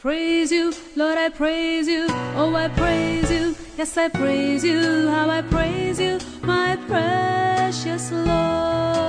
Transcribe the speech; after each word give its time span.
Praise 0.00 0.50
you, 0.50 0.72
Lord, 0.96 1.18
I 1.18 1.28
praise 1.28 1.86
you. 1.86 2.06
Oh, 2.34 2.54
I 2.56 2.68
praise 2.68 3.30
you. 3.30 3.54
Yes, 3.76 3.98
I 3.98 4.08
praise 4.08 4.64
you. 4.64 5.08
How 5.08 5.28
I 5.28 5.42
praise 5.42 6.00
you, 6.00 6.18
my 6.40 6.76
precious 6.88 8.10
Lord. 8.10 8.99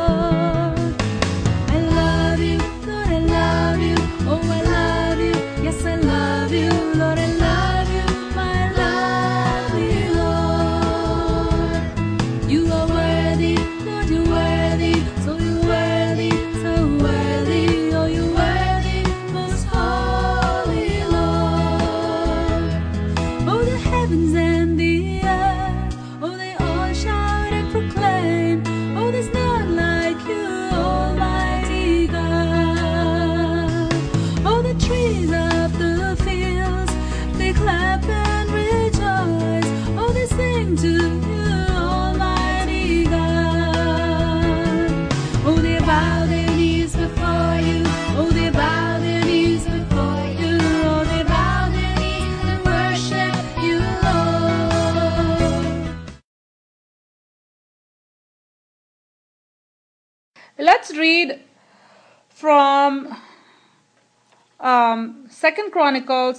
um, 64.91 65.01
Second 65.43 65.69
Chronicles 65.75 66.39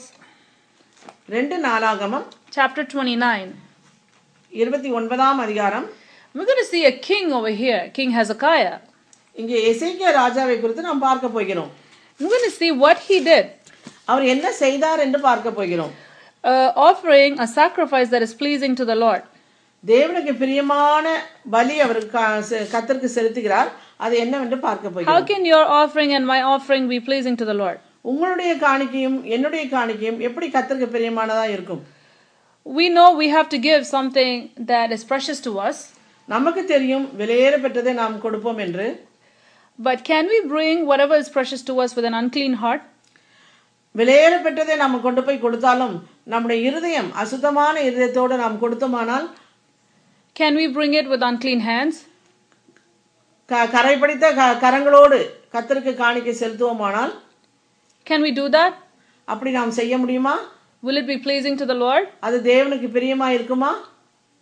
ரெண்டு 1.29 1.55
நாளாகமம் 1.65 2.25
chapter 2.57 2.83
29. 2.83 3.47
இருபத்தி 4.53 4.89
ஒன்பதாம் 4.99 5.39
அதிகாரம் 5.45 5.87
We're 6.35 6.47
going 6.49 6.61
to 6.63 6.69
see 6.73 6.83
a 6.85 6.95
king 7.09 7.27
over 7.37 7.51
here, 7.61 7.81
King 7.97 8.11
Hezekiah. 8.17 8.75
இங்கே 9.35 9.57
எசேக்கியா 9.71 10.11
ராஜாவை 10.19 10.55
குறித்து 10.61 10.87
நாம் 10.87 11.05
பார்க்க 11.07 11.27
போகிறோம் 11.37 11.71
We're 12.19 12.31
going 12.33 12.47
to 12.49 12.55
see 12.61 12.71
what 12.83 12.99
he 13.07 13.17
did, 13.29 13.45
அவர் 14.11 14.25
என்ன 14.33 14.47
செய்தார் 14.63 15.03
என்று 15.05 15.19
பார்க்க 15.29 15.57
போகிறோம் 15.59 15.93
uh, 16.43 16.69
offering 16.89 17.33
a 17.45 17.49
sacrifice 17.59 18.09
that 18.13 18.23
is 18.27 18.33
pleasing 18.43 18.75
to 18.81 18.85
the 18.91 18.97
Lord. 19.05 19.23
தேவனுக்கு 19.83 20.33
பிரியமான 20.41 21.05
பலி 21.55 21.75
அவர் 21.85 21.99
க- 22.13 22.21
செ- 22.49 22.63
கர்த்தருக்கு 22.71 23.09
செலுத்துகிறார் 23.17 23.69
அது 24.05 24.15
என்னவென்று 24.23 24.59
பார்க்க 24.67 24.85
How 24.87 24.95
போகிறோம் 24.95 25.27
can 25.31 25.43
your 25.53 25.65
offering 25.81 26.13
and 26.17 26.25
my 26.33 26.39
offering 26.53 26.85
be 26.87 26.99
pleasing 27.09 27.37
to 27.41 27.47
the 27.51 27.57
Lord? 27.63 27.77
உங்களுடைய 28.10 28.52
காணிக்கையும் 28.66 29.18
என்னுடைய 29.34 29.64
காணிக்கையும் 29.74 30.20
எப்படி 30.28 30.46
கர்த்தருக்கு 30.54 30.88
பிரியமானதா 30.94 31.44
இருக்கும்? 31.56 31.82
We 32.66 32.86
know 32.94 33.08
we 33.22 33.28
have 33.36 33.48
to 33.54 33.58
give 33.68 33.82
something 33.96 34.34
that 34.70 34.88
is 34.96 35.02
precious 35.12 35.38
to 35.46 35.52
us, 35.68 35.78
நமக்கு 36.34 36.62
தெரியும் 36.72 37.06
விலையேற 37.20 37.54
பெற்றதை 37.64 37.92
நாம் 38.00 38.16
கொடுப்போம் 38.24 38.60
என்று. 38.64 38.86
But 39.78 39.98
can 40.10 40.24
we 40.32 40.38
bring 40.54 40.76
whatever 40.90 41.16
is 41.22 41.30
precious 41.36 41.62
to 41.68 41.74
us 41.84 41.90
with 41.96 42.06
an 42.10 42.16
unclean 42.20 42.54
heart? 42.62 42.82
விலையேற 44.00 44.34
பெற்றதை 44.44 44.76
நாம் 44.82 45.02
கொண்டு 45.06 45.22
போய் 45.26 45.42
கொடுத்தாலும் 45.44 45.94
நம்முடைய 46.32 46.58
இருதயம் 46.68 47.10
அசுத்தமான 47.22 47.74
இருதயத்தோடு 47.88 48.36
நாம் 48.44 48.60
கொடுத்தோமானால்? 48.62 49.26
Can 50.40 50.54
we 50.60 50.66
bring 50.76 50.94
it 51.00 51.08
with 51.12 51.22
unclean 51.30 51.60
hands? 51.70 51.96
க 53.50 53.66
கரை 53.74 53.94
படித்த 54.02 54.26
க 54.38 54.42
கரங்களோடு 54.64 55.18
கர்த்தருக்கு 55.54 55.94
காணிக்கை 56.02 56.34
செலுத்துவோமானால்? 56.42 57.12
Can 58.07 58.21
we 58.21 58.31
do 58.31 58.45
that? 58.49 58.73
அப்படி 59.27 59.51
நாம் 59.51 59.73
செய்ய 59.79 59.93
முடியுமா 60.03 60.35
Will 60.83 60.97
it 61.01 61.07
be 61.07 61.17
pleasing 61.19 61.55
to 61.61 61.65
the 61.65 61.77
Lord? 61.85 62.05
அது 62.27 62.37
தேவனுக்கு 62.51 62.87
பிரியமா 62.97 63.27
இருக்குமா 63.37 63.71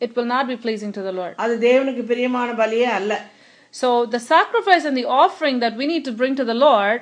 It 0.02 0.12
will 0.18 0.30
not 0.36 0.46
be 0.52 0.58
pleasing 0.58 0.92
to 0.98 1.02
the 1.02 1.14
Lord. 1.20 1.34
அது 1.44 1.54
தேவனுக்கு 1.68 2.04
பிரியமான 2.12 2.50
பலியே 2.62 2.90
அல்ல 3.00 3.14
So, 3.74 3.88
the 4.06 4.22
sacrifice 4.34 4.84
and 4.90 4.96
the 4.96 5.08
offering 5.24 5.58
that 5.64 5.74
we 5.80 5.86
need 5.86 6.04
to 6.10 6.14
bring 6.22 6.34
to 6.42 6.46
the 6.52 6.58
Lord 6.68 7.00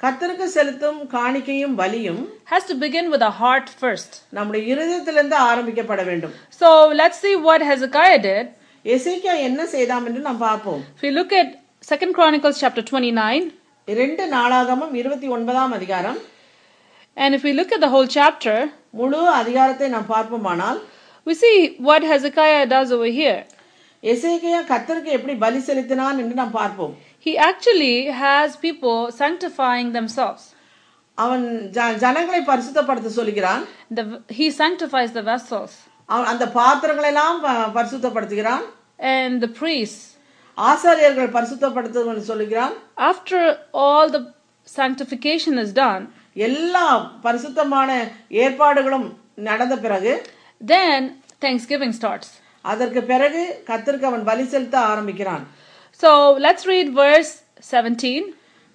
கர்த்தருக்கு 0.00 0.46
செலுத்தும் 0.56 0.98
காணிக்கையும் 1.12 1.76
பலியும் 1.80 2.22
has 2.52 2.64
to 2.70 2.74
begin 2.84 3.06
with 3.12 3.22
a 3.22 3.34
heart 3.40 3.68
first. 3.82 4.10
நம்முடைய 4.36 4.62
இருதயத்திலிருந்து 4.72 5.36
ஆரம்பிக்கப்பட 5.50 6.02
வேண்டும் 6.10 6.34
So, 6.60 6.68
let's 7.00 7.18
see 7.24 7.34
what 7.48 7.60
Hezekiah 7.70 8.20
did. 8.30 8.46
எசேக்கியா 8.84 9.36
என்ன 9.48 9.60
செய்தாம் 9.76 10.04
என்று 10.08 10.22
நாம் 10.28 10.42
பார்ப்போம் 10.48 10.82
If 10.96 11.04
we 11.08 11.12
look 11.18 11.32
at 11.42 11.48
Second 11.92 12.12
Chronicles 12.18 12.56
chapter 12.62 12.82
29, 12.82 13.46
இரண்டு 13.90 14.26
நாளாகமும் 14.26 14.94
இருபத்தி 14.94 15.28
ஒன்பதாம் 15.28 15.72
அதிகாரம் 15.72 16.18
and 17.16 17.34
if 17.34 17.42
we 17.42 17.52
look 17.52 17.72
at 17.72 17.80
the 17.80 17.88
whole 17.88 18.06
chapter, 18.06 18.70
முழு 18.90 19.28
அதிகாரத்தை 19.28 19.88
நாம் 19.88 20.08
பார்ப்போமானால் 20.08 20.80
we 21.26 21.34
see 21.34 21.76
what 21.78 22.02
Hezekiah 22.02 22.66
does 22.66 22.92
over 22.92 23.10
here. 23.20 23.44
எசேக்கியா 24.02 24.60
கர்த்தருக்கு 24.72 25.04
எப்படி 25.04 25.36
பலி 25.36 25.60
செலுத்தினான் 25.60 26.18
என்று 26.18 26.34
நாம் 26.34 26.50
பார்ப்போம் 26.50 26.94
He 27.20 27.38
actually 27.38 28.06
has 28.06 28.56
people 28.56 29.10
sanctifying 29.22 29.92
themselves. 29.92 30.42
அவன் 31.14 31.70
ஜ- 31.70 31.96
ஜனங்களை 31.96 32.40
பரிசுத்தப்படுத்த 32.42 33.06
சொல்கிறான் 33.06 33.62
The, 33.90 34.04
he 34.28 34.50
sanctifies 34.50 35.12
the 35.12 35.22
vessels 35.22 35.72
அவன் 36.08 36.24
அந்த 36.24 36.46
பாத்திரங்களெல்லாம் 36.46 37.40
ப- 37.40 37.70
பரிசுத்தப்படுத்துகிறான் 37.78 38.64
and 38.98 39.42
the 39.42 39.48
priests. 39.62 40.09
ஆசாரியர்கள் 40.57 41.33
பரிசுத்தப்படுத்துவன்னு 41.37 42.23
சொல்லுகிறான் 42.31 42.73
After 43.11 43.41
all 43.83 44.05
the 44.09 44.21
sanctification 44.67 45.57
is 45.57 45.71
done, 45.75 46.01
எல்லா 46.47 46.85
பரிசுத்தமான 47.23 47.89
ஏற்பாடுகளும் 48.43 49.07
நடந்த 49.49 49.75
பிறகு 49.77 50.13
then 50.61 50.99
Thanksgiving 51.41 51.93
starts. 51.99 52.27
அதற்கு 52.65 53.01
பிறகு 53.03 53.41
கர்த்தருக்கு 53.69 54.07
அவன் 54.11 54.23
பலி 54.23 54.45
செலுத்த 54.45 54.77
ஆரம்பிக்கிறான் 54.91 55.43
So 55.99 56.11
let's 56.45 56.63
read 56.65 56.87
verse 56.95 57.31
17, 57.71 58.21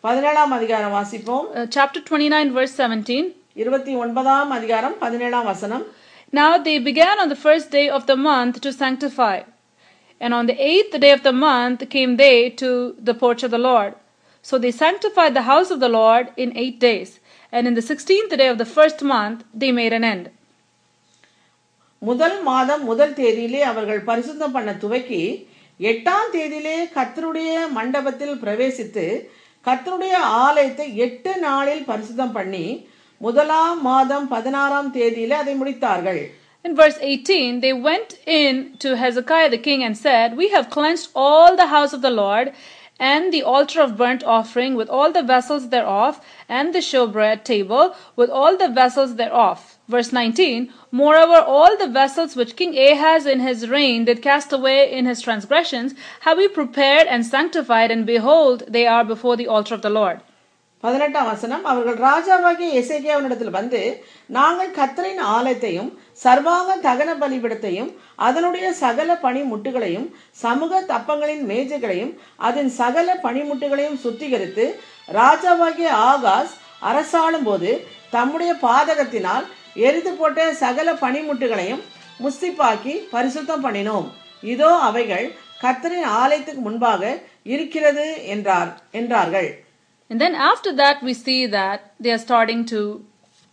பதினேழாம் 0.05 0.53
அதிகாரம் 0.53 0.95
வாசிப்போம் 0.99 1.47
uh, 1.55 1.67
chapter 1.77 2.01
29, 2.03 2.51
verse 2.59 2.75
17. 2.81 3.25
இருபத்தி 3.63 3.93
ஒன்பதாம் 3.97 4.51
அதிகாரம் 4.51 4.97
பதினேழாம் 4.99 5.49
வசனம் 5.53 5.85
Now 6.33 6.59
they 6.59 6.79
began 6.81 7.17
on 7.19 7.29
the 7.29 7.41
first 7.47 7.71
day 7.71 7.87
of 7.89 8.03
the 8.07 8.17
month 8.23 8.61
to 8.61 8.73
sanctify. 8.73 9.37
And 10.21 10.33
on 10.33 10.47
the 10.47 10.59
eighth 10.63 10.95
day 10.99 11.13
of 11.13 11.23
the 11.23 11.33
month 11.33 11.81
came 11.91 12.17
they 12.17 12.51
to 12.63 12.71
the 13.01 13.15
porch 13.15 13.43
of 13.43 13.51
the 13.51 13.63
Lord. 13.69 13.93
So 14.45 14.59
they 14.59 14.73
sanctified 14.85 15.35
the 15.35 15.43
house 15.43 15.71
of 15.71 15.81
the 15.81 15.91
Lord 15.91 16.27
in 16.37 16.57
eight 16.57 16.79
days. 16.81 17.11
And 17.53 17.67
in 17.67 17.75
the 17.75 17.83
sixteenth 17.83 18.33
day 18.37 18.49
of 18.49 18.59
the 18.59 18.71
first 18.77 19.03
month 19.15 19.41
they 19.55 19.71
made 19.73 19.93
an 19.93 20.05
end. 20.05 20.25
முதல் 22.03 22.39
மாதம் 22.49 22.83
முதல் 22.89 23.15
தேதியிலே 23.21 23.61
அவர்கள் 23.69 24.01
பரிசுத்தம் 24.09 24.55
பண்ண 24.57 24.71
துவக்கி 24.83 25.21
எட்டாம் 25.81 26.31
தேதியிலே 26.35 26.77
கத்தருடைய 26.97 27.53
மண்டபத்தில் 27.77 28.35
பிரவேசித்து 28.43 29.07
கத்தருடைய 29.67 30.17
ஆலயத்தை 30.45 30.87
எட்டு 31.07 31.33
நாளில் 31.47 31.87
பரிசுத்தம் 31.91 32.35
பண்ணி 32.39 32.67
முதலாம் 33.21 33.81
மாதம் 33.89 34.27
பதினாறாம் 34.35 34.91
தேதியிலே 34.97 35.37
அதை 35.43 35.55
முடித்தார்கள் 35.61 36.21
In 36.67 36.75
verse 36.75 36.99
18, 37.01 37.61
they 37.61 37.73
went 37.73 38.19
in 38.27 38.77
to 38.79 38.97
Hezekiah 38.97 39.51
the 39.51 39.57
king 39.57 39.85
and 39.85 39.97
said, 39.97 40.37
We 40.37 40.49
have 40.49 40.69
cleansed 40.69 41.11
all 41.15 41.55
the 41.55 41.69
house 41.69 41.93
of 41.93 42.03
the 42.03 42.11
Lord, 42.11 42.53
and 42.99 43.33
the 43.33 43.45
altar 43.45 43.81
of 43.81 43.97
burnt 43.97 44.25
offering, 44.25 44.75
with 44.75 44.89
all 44.89 45.13
the 45.13 45.23
vessels 45.23 45.69
thereof, 45.69 46.21
and 46.49 46.75
the 46.75 46.81
showbread 46.81 47.45
table, 47.45 47.95
with 48.17 48.31
all 48.31 48.57
the 48.57 48.69
vessels 48.69 49.15
thereof. 49.15 49.79
Verse 49.87 50.13
19, 50.13 50.73
Moreover, 50.91 51.39
all 51.39 51.77
the 51.77 51.87
vessels 51.87 52.35
which 52.35 52.57
King 52.57 52.77
Ahaz 52.77 53.27
in 53.27 53.39
his 53.39 53.69
reign 53.69 54.05
did 54.05 54.21
cast 54.21 54.53
away 54.53 54.91
in 54.91 55.07
his 55.07 55.23
transgressions, 55.23 55.95
have 56.23 56.37
we 56.37 56.49
prepared 56.49 57.07
and 57.07 57.25
sanctified, 57.25 57.93
and 57.93 58.05
behold, 58.05 58.65
they 58.67 58.89
are 58.89 59.05
before 59.05 59.37
the 59.37 59.47
altar 59.47 59.77
of 59.77 59.83
the 59.83 59.97
Lord. 60.01 60.21
பதினெட்டாம் 60.87 61.31
வசனம் 61.31 61.65
அவர்கள் 61.71 61.99
ராஜாவாகிய 62.09 62.69
எசேக்கியாவினிடத்தில் 62.81 63.57
வந்து 63.59 63.81
நாங்கள் 64.37 64.75
கத்தரின் 64.79 65.23
ஆலயத்தையும் 65.37 65.91
சர்வாங்க 66.25 66.77
தகன 66.87 67.11
பலிபிடத்தையும் 67.23 67.91
அதனுடைய 68.27 68.67
சகல 68.83 69.17
பனிமுட்டுகளையும் 69.25 70.07
சமூக 70.45 70.81
தப்பங்களின் 70.93 71.43
மேஜைகளையும் 71.51 72.13
அதன் 72.49 72.71
சகல 72.81 73.19
பணிமுட்டுகளையும் 73.27 73.99
சுத்திகரித்து 74.05 74.67
ராஜாவாகிய 75.19 75.91
ஆகாஸ் 76.13 76.55
அரசாளும் 76.91 77.47
போது 77.49 77.71
தம்முடைய 78.15 78.53
பாதகத்தினால் 78.67 79.47
எரிந்து 79.87 80.13
போட்ட 80.19 80.41
சகல 80.63 80.89
பணிமுட்டுகளையும் 81.05 81.83
முஸ்திப்பாக்கி 82.25 82.95
பரிசுத்தம் 83.15 83.65
பண்ணினோம். 83.65 84.07
இதோ 84.43 84.71
அவைகள் 84.89 85.27
கத்தரின் 85.63 86.09
ஆலயத்துக்கு 86.23 86.63
முன்பாக 86.67 87.03
இருக்கிறது 87.55 88.07
என்றார் 88.35 88.71
என்றார்கள். 89.01 89.49
And 90.10 90.20
then 90.20 90.34
after 90.52 90.72
that, 90.74 90.98
we 91.02 91.14
see 91.26 91.42
that 91.48 91.80
they 92.00 92.12
are 92.12 92.18
starting 92.20 92.62
to 92.66 92.80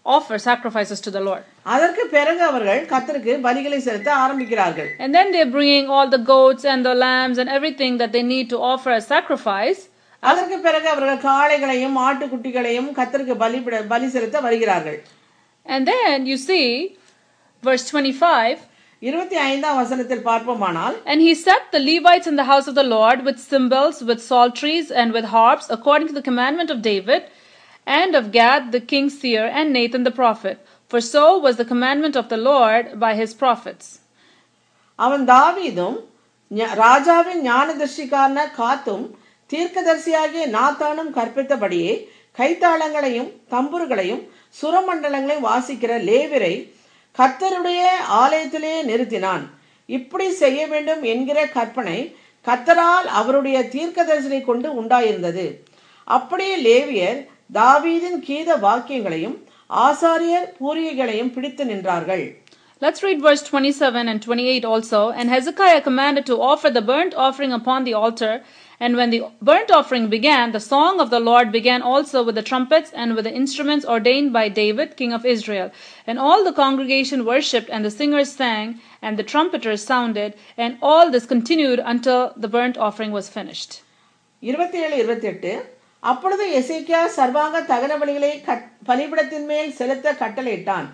offer 0.06 0.36
sacrifices 0.40 1.00
to 1.06 1.10
the 1.10 1.20
Lord. 1.20 1.44
அதற்கு 1.74 2.02
பிறகு 2.14 2.42
அவர்கள் 2.50 2.80
கத்தருக்கு 2.92 3.32
பலிகளை 3.46 3.78
செலுத்த 3.86 4.10
ஆரம்பிக்கிறார்கள் 4.24 4.88
And 5.02 5.10
then 5.16 5.28
they're 5.32 5.52
bringing 5.58 5.86
all 5.94 6.08
the 6.16 6.22
goats 6.34 6.64
and 6.72 6.82
the 6.88 6.94
lambs 7.04 7.38
and 7.42 7.48
everything 7.58 7.94
that 8.02 8.12
they 8.16 8.24
need 8.34 8.46
to 8.54 8.58
offer 8.72 8.90
as 8.98 9.06
sacrifice. 9.16 9.80
அதற்கு 10.22 10.56
பிறகு 10.66 10.88
அவர்கள் 10.94 11.20
காளைகளையும் 11.30 11.98
ஆட்டுக்குட்டிகளையும் 12.06 12.88
கத்தருக்கு 12.98 13.36
பலி 13.44 13.60
பலி 13.92 14.08
செலுத்த 14.16 14.40
வருகிறார்கள் 14.46 14.98
And 15.66 15.82
then 15.92 16.26
you 16.30 16.38
see, 16.48 16.66
verse 17.62 17.84
25 17.90 18.58
இருபத்தி 19.03 19.37
ஐந்தாம் 19.47 19.77
வசனத்தில் 19.79 20.25
பார்ப்போமானால் 20.27 20.95
And 21.11 21.19
he 21.21 21.31
set 21.45 21.63
the 21.75 21.81
Levites 21.87 22.27
in 22.31 22.35
the 22.35 22.47
house 22.51 22.67
of 22.71 22.75
the 22.75 22.87
Lord 22.95 23.19
with 23.27 23.39
cymbals, 23.51 23.95
with 24.09 24.19
psalteries, 24.21 24.87
and 24.91 25.09
with 25.11 25.25
harps, 25.35 25.67
according 25.69 26.07
to 26.07 26.15
the 26.19 26.25
commandment 26.29 26.69
of 26.69 26.79
David, 26.91 27.23
and 27.87 28.11
of 28.15 28.31
Gad 28.31 28.71
the 28.71 28.81
king's 28.91 29.15
seer, 29.21 29.45
and 29.57 29.73
Nathan 29.77 30.03
the 30.03 30.15
prophet. 30.21 30.57
For 30.91 31.01
so 31.03 31.37
was 31.37 31.57
the 31.57 31.65
commandment 31.65 32.15
of 32.15 32.29
the 32.29 32.39
Lord 32.49 32.85
by 32.99 33.13
his 33.21 33.33
prophets. 33.43 33.85
அவன் 34.99 35.25
தாவீதும் 35.31 35.97
ராஜாவின் 36.81 37.41
ஞானதர்ஷிக்காரன 37.49 38.39
காத்தும் 38.59 39.05
தீர்க்கதரிசியாகிய 39.49 40.43
நாத்தானும் 40.57 41.11
கற்பித்தபடியே 41.17 41.93
கைத்தாளங்களையும் 42.37 43.31
தம்புர்களையும் 43.53 44.23
சுரமண்டலங்களையும் 44.55 45.47
வாசிக்கிற 45.49 45.91
லேவிரை 46.09 46.53
கர்த்தருடைய 47.17 47.81
ஆலயத்திலே 48.21 48.75
நிறுத்தினான் 48.89 49.43
இப்படி 49.89 50.27
செய்ய 50.33 50.59
வேண்டும் 50.67 51.01
என்கிற 51.03 51.39
கற்பனை 51.47 51.97
கத்தரால் 52.47 53.07
அவருடைய 53.19 53.57
தீர்க்க 53.67 53.99
தரிசனை 54.03 54.39
கொண்டு 54.43 54.69
உண்டாயிருந்தது 54.81 55.45
அப்படியே 56.07 56.55
லேவியர் 56.59 57.19
தாவீதின் 57.53 58.19
கீத 58.19 58.55
வாக்கியங்களையும் 58.57 59.37
ஆசாரியர் 59.69 60.47
பூரியைகளையும் 60.59 61.33
பிடித்து 61.35 61.65
நின்றார்கள் 61.65 62.25
Let's 62.81 63.01
read 63.01 63.21
verse 63.21 63.43
27 63.43 64.09
and 64.09 64.21
28 64.21 64.65
also. 64.65 65.11
And 65.11 65.29
Hezekiah 65.29 65.81
commanded 65.81 66.25
to 66.25 66.35
offer 66.41 66.69
the 66.69 66.81
burnt 66.81 67.13
offering 67.17 67.53
upon 67.53 67.85
the 67.85 67.93
altar. 67.95 68.33
And 68.83 68.97
when 68.97 69.09
the 69.09 69.19
burnt 69.41 69.71
offering 69.71 70.09
began, 70.09 70.51
the 70.51 70.59
song 70.63 70.99
of 70.99 71.09
the 71.09 71.21
Lord 71.21 71.51
began 71.51 71.81
also 71.83 72.23
with 72.23 72.35
the 72.35 72.43
trumpets 72.43 72.91
and 72.93 73.15
with 73.15 73.25
the 73.25 73.33
instruments 73.33 73.85
ordained 73.85 74.33
by 74.33 74.49
David, 74.53 74.97
king 74.97 75.13
of 75.13 75.25
Israel. 75.25 75.67
And 76.07 76.19
all 76.19 76.43
the 76.43 76.53
congregation 76.53 77.25
worshipped, 77.25 77.69
and 77.69 77.85
the 77.85 77.91
singers 77.91 78.31
sang, 78.33 78.67
and 79.01 79.17
the 79.17 79.23
trumpeters 79.23 79.83
sounded, 79.83 80.31
and 80.57 80.77
all 80.81 81.09
this 81.09 81.25
continued 81.25 81.81
until 81.85 82.33
the 82.37 82.47
burnt 82.47 82.77
offering 82.79 83.11
was 83.11 83.29
finished. 83.29 83.71
இருபத்தி 84.43 84.77
ஏழு 84.77 84.95
இருபத்தி 84.97 85.27
எட்டு 85.27 85.51
அப்பொழுது 86.03 86.45
எசேக்கியா 86.59 87.01
சர்வாங்க 87.17 87.59
தகன 87.63 87.97
பலிகளை 87.97 88.31
cut- 88.45 88.69
பலிபீடத்தின் 88.85 89.45
மேல் 89.45 89.73
செலுத்த 89.73 90.13
கட்டளையிட்டான் 90.13 90.87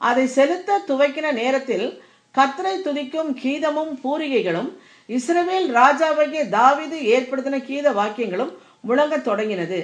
அதை 0.00 0.26
செலுத்த 0.38 0.82
துவைக்கிற 0.88 1.32
நேரத்தில் 1.32 1.86
கத்தரை 2.34 2.76
துதிக்கும் 2.86 3.32
கீதமும் 3.42 3.92
பூரிகைகளும் 4.04 4.70
இஸ்ரவேல் 5.08 5.68
ராஜாவாகிய 5.78 6.42
தாவீது 6.56 6.98
ஏற்படுத்தின 7.14 7.58
கீத 7.68 7.86
வாக்கியங்களும் 8.00 8.52
முழங்கத் 8.88 9.26
தொடங்கினது. 9.28 9.80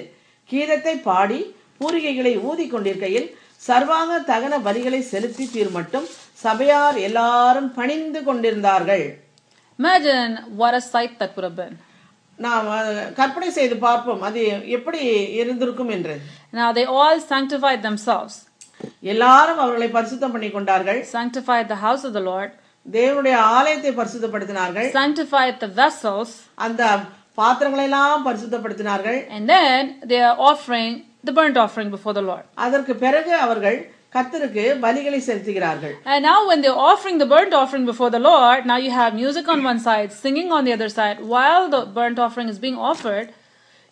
கீதத்தை 0.49 0.93
பாடி 1.09 1.39
பூரிகைகளை 1.79 2.33
ஊதிக் 2.49 2.73
கொண்டிருக்கையில் 2.73 3.27
சர்வாங்க 3.67 4.13
தகன 4.31 4.53
பலிகளை 4.67 4.99
செலுத்தி 5.11 5.45
தீர்மட்டும் 5.55 6.07
சபையார் 6.43 6.97
எல்லாரும் 7.07 7.69
பணிந்து 7.77 8.21
கொண்டிருந்தார்கள். 8.27 9.05
Imagine 9.79 10.31
what 10.59 10.73
a 10.79 10.83
sight 10.93 11.13
that 11.19 11.31
would 11.35 11.47
have 11.47 11.57
been. 11.61 11.75
நாம் 12.45 12.67
கற்பனை 13.19 13.49
செய்து 13.57 13.75
பார்ப்போம். 13.85 14.21
அது 14.27 14.41
எப்படி 14.77 15.01
இருந்திருக்கும் 15.41 15.91
என்று. 15.95 16.15
Now 16.59 16.69
they 16.77 16.85
all 16.97 17.19
sanctified 17.33 17.81
themselves, 17.87 18.35
எல்லாரும் 19.13 19.61
அவர்களை 19.63 19.89
பரிசுத்தம் 19.97 20.33
பண்ணி 20.35 20.49
கொண்டார்கள். 20.57 20.99
Sanctified 21.17 21.67
the 21.73 21.79
house 21.85 22.03
of 22.09 22.13
the 22.17 22.25
Lord, 22.31 22.51
தேவனுடைய 22.96 23.36
ஆலயத்தை 23.56 23.92
பரிசுத்தப்படுத்தினார்கள் 24.00 24.88
sanctified 25.02 25.56
the 25.64 25.70
vessels, 25.82 26.30
அந்த 26.66 26.82
பாத்திரங்களை 27.38 27.84
எல்லாம் 27.90 28.24
பரிசுத்தப்படுத்தினார்கள் 28.28 29.18
and 29.36 29.44
then 29.54 29.80
they 30.10 30.20
are 30.28 30.36
offering 30.50 30.92
the 31.28 31.34
burnt 31.38 31.56
offering 31.64 31.90
before 31.96 32.14
the 32.18 32.24
Lord. 32.30 32.44
அதற்கு 32.66 32.94
பிறகு 33.04 33.32
அவர்கள் 33.46 33.78
கர்த்தருக்கு 34.14 34.64
பலிகளை 34.84 35.20
செலுத்துகிறார்கள் 35.28 35.94
And 36.12 36.20
now, 36.30 36.38
when 36.50 36.60
they're 36.62 36.82
offering 36.90 37.16
the 37.22 37.28
burnt 37.34 37.54
offering 37.60 37.84
before 37.92 38.10
the 38.16 38.22
Lord, 38.30 38.60
now 38.72 38.78
you 38.86 38.92
have 39.00 39.12
music 39.24 39.48
on 39.54 39.60
one 39.70 39.80
side, 39.88 40.10
singing 40.24 40.48
on 40.58 40.64
the 40.68 40.72
other 40.76 40.90
side. 40.98 41.18
While 41.34 41.64
the 41.74 41.82
burnt 41.98 42.18
offering 42.26 42.48
is 42.54 42.60
being 42.66 42.78
offered, 42.92 43.26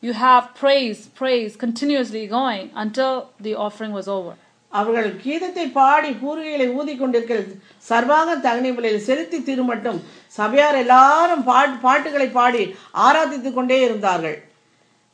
you 0.03 0.12
have 0.26 0.44
praise, 0.62 0.99
praise 1.23 1.53
continuously 1.56 2.23
going 2.38 2.65
until 2.85 3.12
the 3.47 3.55
offering 3.67 3.93
was 3.93 4.09
over. 4.17 4.35
அவர்கள் 4.71 5.07
கீதத்தை 5.24 5.66
பாடி 5.77 6.10
பூர்வீகளை 6.21 6.68
ஊதி 6.80 6.94
கொண்டிருக்கிற 6.95 7.38
சர்வாங்க 7.86 8.31
தகனை 8.44 8.71
பலியில் 8.74 9.06
செலுத்தி 9.07 9.38
திருமட்டும் 9.48 10.00
சபையார் 10.38 10.77
எல்லாரும் 10.83 11.44
பாட் 11.48 11.80
பாட்டுகளை 11.86 12.30
பாடி 12.38 12.63
ஆராதித்துக் 13.07 13.57
கொண்டே 13.57 13.80
இருந்தார்கள் 13.88 14.38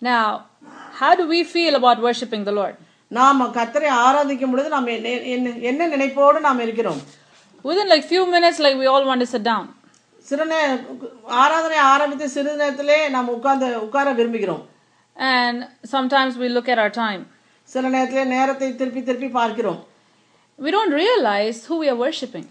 Now, 0.02 0.26
how 1.00 1.12
do 1.16 1.26
we 1.28 1.40
feel 1.46 1.74
about 1.76 1.98
worshiping 2.00 2.44
the 2.44 2.56
Lord? 2.58 2.76
நாம் 3.12 3.42
கர்த்தரை 3.58 3.90
ஆராதிக்கும் 4.06 4.52
பொழுது 4.54 4.70
நாம் 4.76 4.90
என்ன 5.70 5.88
நினைப்போடு 5.94 6.40
நாம் 6.48 6.64
இருக்கிறோம் 6.66 7.02
Within 7.66 7.88
like 7.88 8.04
few 8.06 8.24
minutes, 8.28 8.58
like 8.60 8.78
we 8.78 8.88
all 8.88 9.06
want 9.10 9.22
to 9.22 9.30
sit 9.34 9.44
down. 9.44 9.64
சிறு 10.26 10.46
நே 10.52 10.60
ஆராதனை 11.42 11.80
ஆரம்பித்து 11.94 12.28
சிறிது 12.36 12.58
நேரத்திலே 12.62 12.98
நாம் 13.16 13.34
உட்கார்ந்து 13.36 13.68
உட்கார 13.86 14.14
விரும்புகிறோம் 14.20 14.64
And 15.18 15.58
sometimes 15.94 16.34
we 16.36 16.50
look 16.50 16.70
at 16.70 16.80
our 16.80 16.94
time. 16.98 17.22
சில 17.71 17.89
நேரத்திலே 17.89 18.25
நேரத்தை 18.37 18.69
திருப்பி 18.77 19.03
திருப்பி 19.03 19.31
பார்க்கிறோம் 19.39 19.81
We 20.59 20.71
don't 20.71 20.95
realize 20.97 21.59
who 21.67 21.77
we 21.83 21.89
are 21.89 21.99
worshiping. 21.99 22.47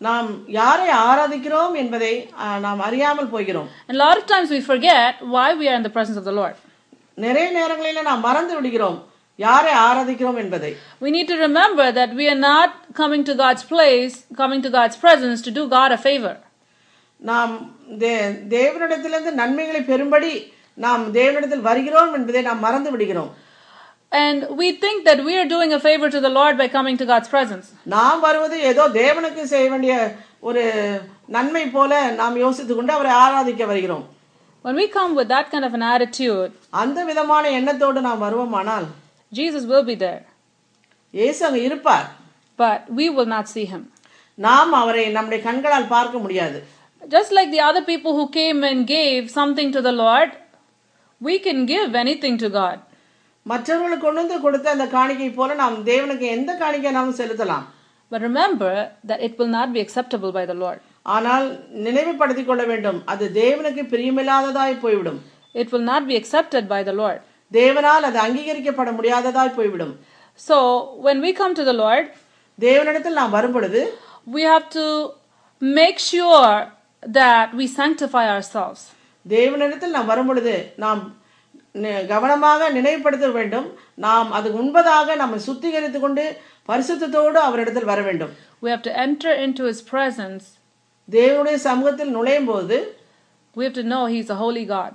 நாம் 0.00 0.28
யாரை 0.52 0.88
ஆராதிக்கிறோம் 1.04 1.74
என்பதை 1.76 2.12
ஆ, 2.40 2.58
நாம் 2.58 2.80
அறியாமல் 2.80 3.28
போகிறோம் 3.28 3.68
And 3.88 3.96
a 3.98 4.04
lot 4.04 4.16
of 4.20 4.26
times 4.26 4.48
we 4.50 4.60
forget 4.70 5.12
why 5.34 5.48
we 5.54 5.66
are 5.70 5.76
in 5.76 5.84
the 5.84 5.94
presence 5.96 6.18
of 6.18 6.26
the 6.30 6.36
Lord. 6.40 6.56
நிறைய 7.18 7.46
நேரங்களில 7.58 8.02
நாம் 8.02 8.20
மறந்து 8.20 8.54
விடுகிறோம் 8.58 8.98
யாரை 9.38 9.72
ஆராதிக்கிறோம் 9.84 10.38
என்பதை 10.38 10.70
We 11.00 11.10
need 11.10 11.28
to 11.28 11.38
remember 11.38 11.86
that 11.92 12.10
we 12.12 12.26
are 12.28 12.40
not 12.50 12.72
coming 12.94 13.22
to 13.24 13.34
God's 13.34 13.64
place, 13.64 14.14
coming 14.36 14.60
to 14.62 14.70
God's 14.70 14.96
presence 14.96 15.40
to 15.42 15.52
do 15.52 15.64
God 15.68 15.92
a 15.92 16.02
favor. 16.08 16.34
நாம் 17.20 17.52
தே 18.02 18.12
தேவனிடத்திலிருந்து 18.56 19.32
நன்மைகளை 19.32 19.80
பெறும்படி 19.82 20.32
நாம் 20.78 21.02
தேவனிடத்தில் 21.14 21.66
வருகிறோம் 21.68 22.12
என்பதை 22.14 22.42
நாம் 22.42 22.58
மறந்து 22.58 22.90
விடுகிறோம் 22.90 23.30
And 24.12 24.38
we 24.60 24.66
think 24.82 24.98
that 25.06 25.20
we 25.24 25.34
are 25.40 25.46
doing 25.48 25.70
a 25.72 25.80
favor 25.80 26.08
to 26.14 26.20
the 26.20 26.32
Lord 26.38 26.54
by 26.58 26.66
coming 26.68 26.96
to 27.02 27.06
God's 27.12 27.28
presence. 27.34 27.66
நாம் 27.94 28.20
வருவது 28.26 28.56
ஏதோ 28.70 28.84
தேவனுக்கு 28.98 29.42
செய்ய 29.52 29.66
வேண்டிய 29.74 29.94
ஒரு 30.48 30.62
நன்மை 31.36 31.62
போல 31.76 31.92
நாம் 32.20 32.36
யோசித்துக் 32.44 32.78
கொண்டு 32.80 32.92
அவரை 32.96 33.12
ஆராதிக்க 33.24 33.66
வருகிறோம் 33.72 34.04
When 34.64 34.76
we 34.80 34.86
come 34.96 35.12
with 35.18 35.28
that 35.34 35.46
kind 35.52 35.64
of 35.68 35.72
an 35.78 35.84
attitude, 35.94 36.50
அந்த 36.82 36.98
விதமான 37.10 37.44
எண்ணத்தோடு 37.60 38.00
நாம் 38.08 38.22
வருவோமானால் 38.26 38.86
Jesus 39.32 39.64
will 39.72 39.86
be 39.92 39.96
there, 40.04 40.22
இயேசு 41.14 41.40
அங்க 41.48 41.60
இருப்பார் 41.70 42.06
but 42.58 42.80
we 43.00 43.08
will 43.16 43.30
not 43.36 43.48
see 43.54 43.66
him. 43.72 43.82
நாம் 44.38 44.72
அவரை 44.82 45.06
நம்முடைய 45.16 45.40
கண்களால் 45.48 45.90
பார்க்க 45.96 46.24
முடியாது 46.26 46.60
Just 47.16 47.30
like 47.38 47.50
the 47.56 47.62
other 47.70 47.84
people 47.90 48.12
who 48.18 48.26
came 48.40 48.58
and 48.68 48.80
gave 48.96 49.22
something 49.40 49.70
to 49.76 49.80
the 49.88 49.96
Lord, 50.04 50.30
we 51.20 51.34
can 51.46 51.60
give 51.74 51.90
anything 52.04 52.36
to 52.44 52.48
God. 52.60 52.76
மற்றவர்களுக்கு 53.46 54.04
கொண்டு 54.06 54.20
வந்து 54.20 54.40
கொடுத்த 54.40 54.70
அந்த 54.70 54.86
காணிக்கை 54.86 55.30
போல 55.30 55.54
நாம் 55.54 55.84
தேவனுக்கு 55.86 56.26
எந்த 56.36 56.52
காணிக்கைனாலும் 56.54 57.20
செலுத்தலாம் 57.20 57.64
But 58.12 58.20
remember 58.20 58.72
that 59.08 59.20
it 59.20 59.38
will 59.38 59.50
not 59.50 59.68
be 59.72 59.80
acceptable 59.80 60.32
by 60.32 60.44
the 60.46 60.54
Lord. 60.54 60.78
ஆனால் 61.06 61.46
நினைவுபடுத்திக் 61.84 62.46
கொள்ள 62.46 62.64
வேண்டும் 62.64 63.02
அது 63.06 63.30
தேவனுக்கு 63.34 63.82
பிரியமில்லாததாய் 63.92 64.80
போய்விடும் 64.80 65.20
It 65.54 65.72
will 65.72 65.86
not 65.92 66.06
be 66.06 66.16
accepted 66.20 66.68
by 66.68 66.82
the 66.82 66.92
Lord. 66.92 67.20
தேவனால் 67.52 68.02
அது 68.02 68.18
அங்கீகரிக்கப்பட 68.18 68.90
முடியாததாய் 68.98 69.54
போய்விடும் 69.54 69.94
So, 70.40 70.56
when 71.02 71.20
we 71.20 71.32
come 71.32 71.54
to 71.54 71.64
the 71.64 71.74
Lord, 71.74 72.04
தேவனிடத்தில் 72.58 73.18
நாம் 73.20 73.30
வரும் 73.30 73.52
பொழுது 73.52 73.80
we 74.26 74.42
have 74.42 74.68
to 74.70 74.84
make 75.62 75.98
sure 76.12 76.54
that 77.02 77.48
we 77.54 77.66
sanctify 77.80 78.26
ourselves. 78.36 78.80
தேவனிடத்தில் 79.28 79.96
நாம் 79.96 80.06
வரும் 80.06 80.26
பொழுது 80.26 80.54
நாம் 80.76 81.02
நி- 81.02 81.12
கவனமாக 82.08 82.70
நினைவுபடுத்த 82.70 83.26
வேண்டும் 83.30 83.68
நாம் 83.98 84.30
அதுக்கு 84.36 84.56
முன்பதாக 84.58 85.14
நம்ம 85.16 85.38
சுத்திகரித்து 85.46 86.00
கொண்டு 86.00 86.24
பரிசுத்தத்தோடு 86.68 87.38
அவரிடத்தில் 87.48 87.90
வர 87.92 88.00
வேண்டும் 88.08 88.32
We 88.62 88.70
have 88.70 88.82
to 88.82 88.92
enter 89.06 89.32
into 89.44 89.62
His 89.64 89.80
presence. 89.92 90.42
தேவனுடைய 91.08 91.56
சமூகத்தில் 91.68 92.12
நுழையும் 92.16 92.50
போது 92.50 92.76
We 93.56 93.64
have 93.64 93.78
to 93.80 93.86
know 93.92 94.02
He's 94.06 94.30
a 94.30 94.40
holy 94.42 94.64
God. 94.66 94.92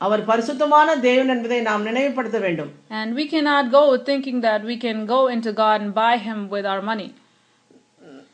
அவர் 0.00 0.22
பரிசுத்தமான 0.24 0.94
தேவன் 1.06 1.32
என்பதை 1.34 1.58
நாம் 1.62 1.86
நினைவுபடுத்த 1.88 2.38
வேண்டும் 2.38 2.70
And 3.00 3.08
we 3.14 3.24
cannot 3.26 3.66
go 3.70 3.82
thinking 4.08 4.38
that 4.40 4.62
we 4.70 4.76
can 4.86 5.00
go 5.06 5.20
into 5.28 5.52
God 5.54 5.78
and 5.80 5.92
buy 5.94 6.14
Him 6.18 6.48
with 6.48 6.66
our 6.66 6.82
money. 6.82 7.08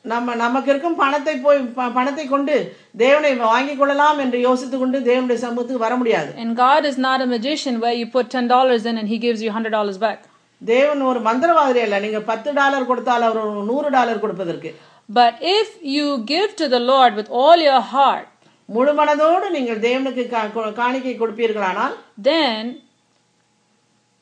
நம்ம 0.06 0.36
நமக்கு 0.36 0.70
இருக்கும் 0.70 0.96
பணத்தை 0.96 1.38
போய் 1.38 1.60
பணத்தை 1.94 2.28
கொண்டு 2.28 2.76
தேவனை 2.98 3.36
வாங்கிக் 3.36 3.78
கொள்ளலாம் 3.78 4.18
என்று 4.18 4.40
யோசித்துக் 4.40 4.80
கொண்டு 4.80 5.00
தேவனுடைய 5.00 5.34
சமூகத்துக்கு 5.34 5.78
வர 5.78 5.96
முடியாது. 5.96 6.34
And 6.38 6.60
God 6.60 6.86
is 6.86 6.98
not 6.98 7.20
a 7.22 7.30
magician 7.38 7.82
where 7.82 7.96
you 8.02 8.08
put 8.14 8.28
$10 8.34 8.86
in 8.86 8.98
and 8.98 9.10
He 9.10 9.18
gives 9.18 9.42
you 9.46 9.52
$100 9.52 9.98
back. 10.00 10.20
தேவன் 10.66 11.02
ஒரு 11.02 11.20
மந்திரவாதி 11.20 11.82
அல்ல. 11.82 12.00
நீங்க 12.00 12.20
பத்து 12.22 12.54
டாலர் 12.54 12.86
கொடுத்தால் 12.86 13.22
அவர் 13.22 13.46
ஒரு 13.46 13.64
நூறு 13.64 13.90
டாலர் 13.90 14.20
கொடுப்பதற்கு. 14.20 14.76
But 15.16 15.34
if 15.42 15.70
you 15.96 16.08
give 16.32 16.54
to 16.56 16.72
the 16.72 16.80
Lord 16.80 17.14
with 17.16 17.30
all 17.32 17.62
your 17.62 17.82
heart, 17.96 18.28
முழு 18.66 18.94
மனதோடு 18.94 19.50
நீங்கள் 19.50 19.80
தேவனுக்கு 19.80 20.74
காணிக்கை 20.74 21.20
கொடுப்பீர்களானால் 21.20 21.96
then 22.24 22.62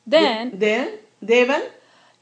then 0.06 0.50
தே- 0.60 0.90
தேவன் 1.26 1.62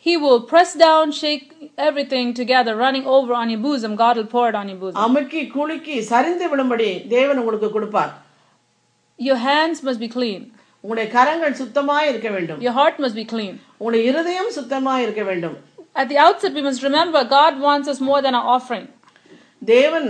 he 0.06 0.16
will 0.24 0.44
press 0.52 0.70
down, 0.78 1.12
shake 1.22 1.59
everything 1.79 2.33
together, 2.33 2.75
running 2.77 3.05
over 3.07 3.33
on 3.33 3.49
your 3.49 3.61
bosom. 3.61 3.95
God 3.95 4.17
will 4.17 4.27
pour 4.27 4.45
it 4.49 4.55
on 4.55 4.67
your 4.67 4.79
bosom. 4.79 4.97
அமுக்கி 5.05 5.41
குலுக்கி 5.55 5.95
சரிந்து 6.11 6.47
விழும்படி 6.51 6.89
தேவன் 7.15 7.39
உங்களுக்கு 7.43 7.69
கொடுப்பார் 7.71 8.11
Your 9.19 9.37
hands 9.47 9.79
must 9.83 9.99
be 9.99 10.09
clean. 10.09 10.41
உங்களுடைய 10.83 11.07
கரங்கள் 11.11 11.59
சுத்தமாய் 11.61 12.09
இருக்க 12.11 12.29
வேண்டும் 12.29 12.59
Your 12.61 12.75
heart 12.79 12.97
must 13.05 13.15
be 13.15 13.25
clean. 13.33 13.53
உங்களுடைய 13.79 14.03
இருதயம் 14.11 14.51
சுத்தமாய் 14.59 15.03
இருக்க 15.05 15.23
வேண்டும் 15.29 15.55
At 15.95 16.07
the 16.11 16.17
outset, 16.23 16.51
we 16.53 16.63
must 16.65 16.81
remember 16.83 17.19
God 17.31 17.53
wants 17.67 17.87
us 17.87 17.99
more 18.09 18.21
than 18.25 18.35
our 18.35 18.47
offering. 18.55 18.85
தேவன் 19.61 20.07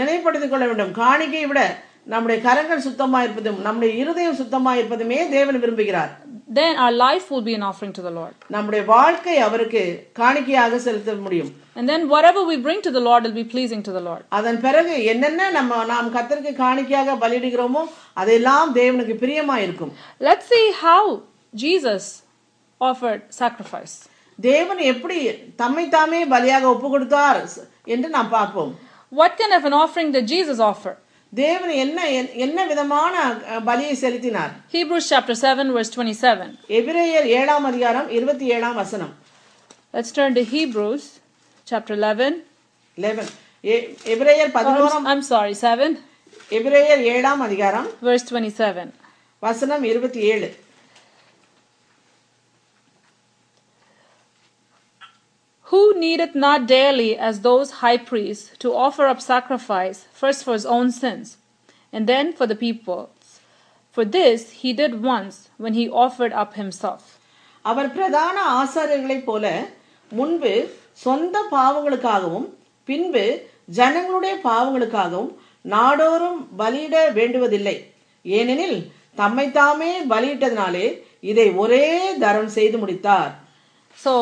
நினைப்படுத்திக் 0.00 0.52
கொள்ள 0.52 0.64
வேண்டும் 0.66 0.94
காணிக்கையை 1.02 1.46
விட 1.50 1.60
நம்முடைய 2.06 2.38
கரங்கள் 2.46 2.86
சுத்தமாய் 2.86 3.24
இருப்பதும் 3.26 3.58
நம்முடைய 3.66 3.92
இருதயம் 4.02 4.38
சுத்தமாய் 4.40 4.78
இருப்பதுமே 4.80 5.18
தேவன் 5.36 5.60
விரும்புகிறார் 5.62 6.12
Then 6.52 6.76
our 6.76 6.92
life 6.98 7.30
will 7.30 7.42
be 7.42 7.54
an 7.54 7.62
offering 7.62 7.92
to 7.92 8.02
the 8.02 8.12
Lord. 8.18 8.34
நம்முடைய 8.54 8.82
வாழ்க்கை 8.92 9.34
அவருக்கு 9.46 9.82
காணிக்கையாக 10.20 10.78
செலுத்த 10.86 11.14
முடியும் 11.26 11.50
And 11.78 11.86
then 11.92 12.02
whatever 12.14 12.40
we 12.50 12.56
bring 12.58 12.80
to 12.86 12.92
the 12.96 13.02
Lord 13.08 13.22
will 13.26 13.36
be 13.40 13.46
pleasing 13.54 13.82
to 13.88 13.92
the 13.92 14.02
Lord. 14.08 14.22
அதன் 14.38 14.58
பிறகு 14.66 14.94
என்னென்ன 15.12 15.50
நம்ம 15.58 15.80
நாம் 15.92 16.12
கத்தருக்கு 16.16 16.52
காணிக்கையாக 16.62 17.16
பலியிடுகிறோமோ 17.22 17.82
அதெல்லாம் 18.22 18.70
தேவனுக்கு 18.80 19.16
பிரியமாய் 19.24 19.64
இருக்கும் 19.66 19.92
Let's 20.28 20.48
see 20.54 20.66
how 20.84 21.02
Jesus 21.54 22.04
offered 22.80 23.22
sacrifice. 23.42 23.94
தேவன் 24.38 24.80
எப்படி 24.92 25.18
தம்மை 25.62 25.84
தாமே 25.96 26.20
பலியாக 26.34 26.66
ஒப்பு 26.74 26.88
கொடுத்தார் 26.94 27.40
என்று 27.94 28.10
நாம் 28.16 28.32
பார்ப்போம் 28.38 28.72
What 29.12 29.32
kind 29.40 29.54
of 29.54 29.64
an 29.64 29.74
offering 29.82 30.10
did 30.16 30.26
Jesus 30.28 30.58
offer? 30.70 30.94
தேவன் 31.39 31.71
என்ன 31.83 31.99
என்ன 32.45 32.59
விதமான 32.71 33.13
பலியை 33.67 33.93
செலுத்தினார்? 34.01 34.51
Hebrews 34.75 35.05
chapter 35.11 35.35
7 35.51 35.71
verse 35.75 35.91
27 35.95 36.49
எபிரேயர் 36.79 37.27
7ஆம் 37.37 37.65
அதிகாரம் 37.69 38.07
27ஆம் 38.17 38.77
வசனம். 38.81 39.13
Let's 39.95 40.11
turn 40.17 40.31
to 40.39 40.43
Hebrews 40.53 41.03
chapter 41.67 41.95
11 41.95 42.27
11 42.97 43.25
எபிரேயர் 44.15 44.51
11ஆம் 44.59 45.07
I'm 45.13 45.23
sorry 45.31 45.55
7 45.71 45.89
எபிரேயர் 46.59 47.01
7ஆம் 47.15 47.43
அதிகாரம் 47.47 47.87
verse 48.09 48.27
27 48.33 48.85
வசனம் 49.47 49.83
27 49.93 50.51
Who 55.72 55.80
needeth 55.96 56.34
not 56.36 56.66
daily, 56.68 57.16
as 57.18 57.40
those 57.40 57.70
high 57.82 57.98
priests, 58.00 58.50
to 58.58 58.74
offer 58.76 59.06
up 59.06 59.20
sacrifice, 59.22 60.06
first 60.12 60.44
for 60.44 60.52
his 60.52 60.66
own 60.66 60.90
sins, 60.92 61.36
and 61.92 62.06
then 62.06 62.32
for 62.32 62.46
the 62.46 62.56
people's? 62.56 63.26
For 63.96 64.04
this 64.06 64.50
he 64.62 64.72
did 64.72 65.02
once, 65.04 65.36
when 65.58 65.74
he 65.74 65.88
offered 66.04 66.32
up 66.34 66.54
himself. 66.54 67.02
அவர் 67.64 67.88
பிரதான 67.92 68.36
ஆசாரியர்களைப் 68.60 69.24
போல 69.24 69.46
முன்பு 70.12 70.52
சொந்த 70.98 71.36
பாவங்களுக்காகவும் 71.50 72.46
பின்பு 72.88 73.24
ஜனங்களுடைய 73.78 74.34
பாவங்களுக்காகவும் 74.44 75.30
நாடோறும் 75.64 76.38
பலியிட 76.60 76.96
வேண்டுவதில்லை 77.18 77.76
ஏனெனில் 78.24 78.78
தம்மைத்தாமே 79.16 79.90
பலியிட்டதினாலே 80.12 80.86
இதை 81.30 81.46
ஒரே 81.62 81.84
தரம் 82.24 82.52
செய்து 82.58 82.78
முடித்தார் 82.78 83.32
So, 83.98 84.12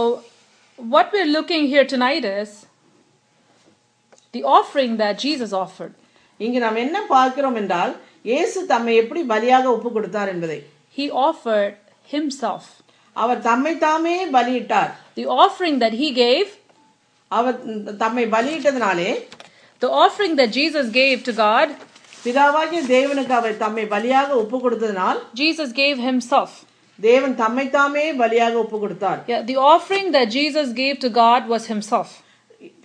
what 0.80 1.12
we're 1.12 1.32
looking 1.32 1.66
here 1.66 1.84
tonight 1.86 2.24
is 2.32 2.50
the 4.34 4.42
offering 4.56 4.96
that 4.98 5.18
Jesus 5.18 5.52
offered. 5.54 5.92
இங்கு 6.40 6.58
நாம் 6.60 6.82
என்ன 6.84 6.98
பார்க்கிறோம் 7.14 7.56
என்றால் 7.60 7.92
இயேசு 8.24 8.58
தம்மை 8.72 8.94
எப்படி 9.02 9.20
பலியாக 9.32 9.66
ஒப்பு 9.76 9.90
கொடுத்தார் 9.96 10.32
என்பதை 10.34 10.58
He 10.98 11.06
offered 11.28 11.74
himself. 12.08 12.64
அவர் 13.16 13.40
தம்மை 13.48 13.72
தாமே 13.86 14.16
பலியிட்டார் 14.36 14.92
The 15.20 15.26
offering 15.44 15.76
that 15.84 15.94
he 16.02 16.08
gave, 16.24 16.48
அவர் 17.30 17.58
தம்மை 18.02 18.24
பலியிட்டதினாலே 18.36 19.10
the 19.82 19.90
offering 20.04 20.34
that 20.40 20.50
Jesus 20.60 20.86
gave 21.00 21.16
to 21.28 21.32
God, 21.44 21.68
பிதாவாகிய 22.24 22.80
தேவனுக்கு 22.94 23.34
அவர் 23.40 23.56
தம்மை 23.64 23.84
பலியாக 23.94 24.30
ஒப்பு 24.42 24.56
கொடுத்ததினால் 24.64 25.18
Jesus 25.42 25.70
gave 25.82 25.98
himself. 26.10 26.52
தேவன் 27.01 27.35
தம்மை 27.41 27.65
தாமே 27.75 28.05
பலியாக 28.21 28.55
ஒப்பு 28.63 28.77
கொடுத்தார் 28.83 29.19
the 29.49 29.57
offering 29.73 30.07
that 30.11 30.27
Jesus 30.31 30.67
gave 30.73 30.95
to 30.99 31.09
God 31.17 31.41
was 31.53 31.65
himself. 31.73 32.09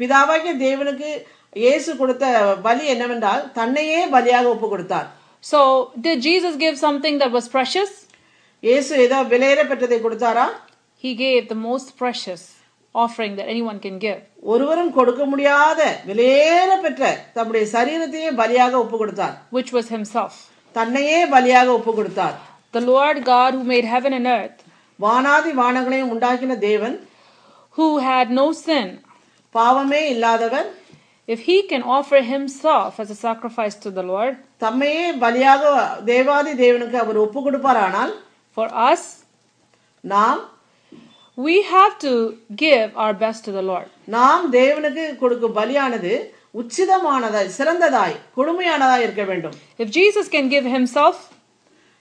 பிதாவாகிய 0.01 0.53
தேவனுக்கு 0.65 1.11
இயேசு 1.57 1.91
கொடுத்த 1.97 2.25
பலி 2.67 2.85
என்னவென்றால் 2.95 3.45
தன்னையே 3.59 4.01
பலியாக 4.17 4.49
ஒப்பு 4.55 4.69
கொடுத்தார் 4.75 5.09
So, 5.45 5.59
did 5.99 6.19
Jesus 6.23 6.55
give 6.57 6.77
something 6.79 7.17
that 7.19 7.31
was 7.31 7.47
precious? 7.49 7.91
இயேசு 8.63 8.93
ஏதோ 9.05 9.19
விலையேற 9.33 9.63
பெற்றதை 9.71 9.99
கொடுத்தாரா 10.01 10.47
He 11.05 11.11
gave 11.17 11.43
the 11.49 11.59
most 11.69 11.89
precious 11.99 12.43
offering 12.95 13.33
that 13.39 13.47
anyone 13.55 13.79
can 13.81 13.97
give, 13.99 14.21
ஒருவரும் 14.53 14.93
கொடுக்க 14.97 15.23
முடியாத 15.33 15.81
விலையேற 16.09 16.71
பெற்ற 16.85 17.03
தம்முடைய 17.37 17.65
சரீரத்தையே 17.75 18.31
பலியாக 18.41 18.75
ஒப்பு 18.85 18.97
கொடுத்தார் 19.03 19.35
which 19.51 19.73
was 19.77 19.89
himself. 19.97 20.35
தன்னையே 20.77 21.19
பலியாக 21.35 21.69
ஒப்பு 21.79 21.93
கொடுத்தார் 21.95 22.37
The 22.76 22.84
Lord 22.92 23.18
God 23.26 23.52
who 23.58 23.64
made 23.74 23.86
heaven 23.94 24.14
and 24.14 24.28
earth, 24.40 24.60
வானாதி 25.00 25.52
வானங்களையும் 25.62 26.12
உண்டாக்கின 26.16 26.58
தேவன் 26.68 26.96
who 27.78 27.88
had 28.10 28.28
no 28.40 28.46
sin, 28.66 28.88
பாவமே 29.56 30.02
இல்லாதவர் 30.14 30.70
if 31.28 31.40
he 31.48 31.58
can 31.72 31.84
offer 31.98 32.20
himself 32.34 32.94
as 33.04 33.10
a 33.16 33.20
sacrifice 33.26 33.76
to 33.86 33.90
the 33.98 34.04
Lord, 34.12 34.34
தம்மையே 34.64 35.08
பலியாக 35.24 35.64
தேவாதி 36.10 36.54
தேவனுக்கு 36.64 36.98
அவர் 37.04 37.20
ஒப்பு 37.26 37.40
கொடுப்பாரானால் 37.48 38.14
for 38.58 38.68
us, 38.92 39.04
நாம் 40.04 40.42
we 41.38 41.56
have 41.74 41.94
to 42.00 42.14
give 42.64 42.88
our 43.04 43.14
best 43.24 43.40
to 43.48 43.52
the 43.58 43.66
Lord. 43.72 43.88
நாம் 44.16 44.46
தேவனுக்கு 44.58 45.04
கொடுக்கும் 45.22 45.56
பலியானது 45.60 46.14
உச்சிதமானதாய் 46.62 47.54
சிறந்ததாய் 47.58 48.16
கொடுமையானதாய் 48.38 49.04
இருக்க 49.06 49.24
வேண்டும் 49.30 49.56
If 49.84 49.88
Jesus 50.00 50.28
can 50.36 50.48
give 50.56 50.66
himself, 50.78 51.18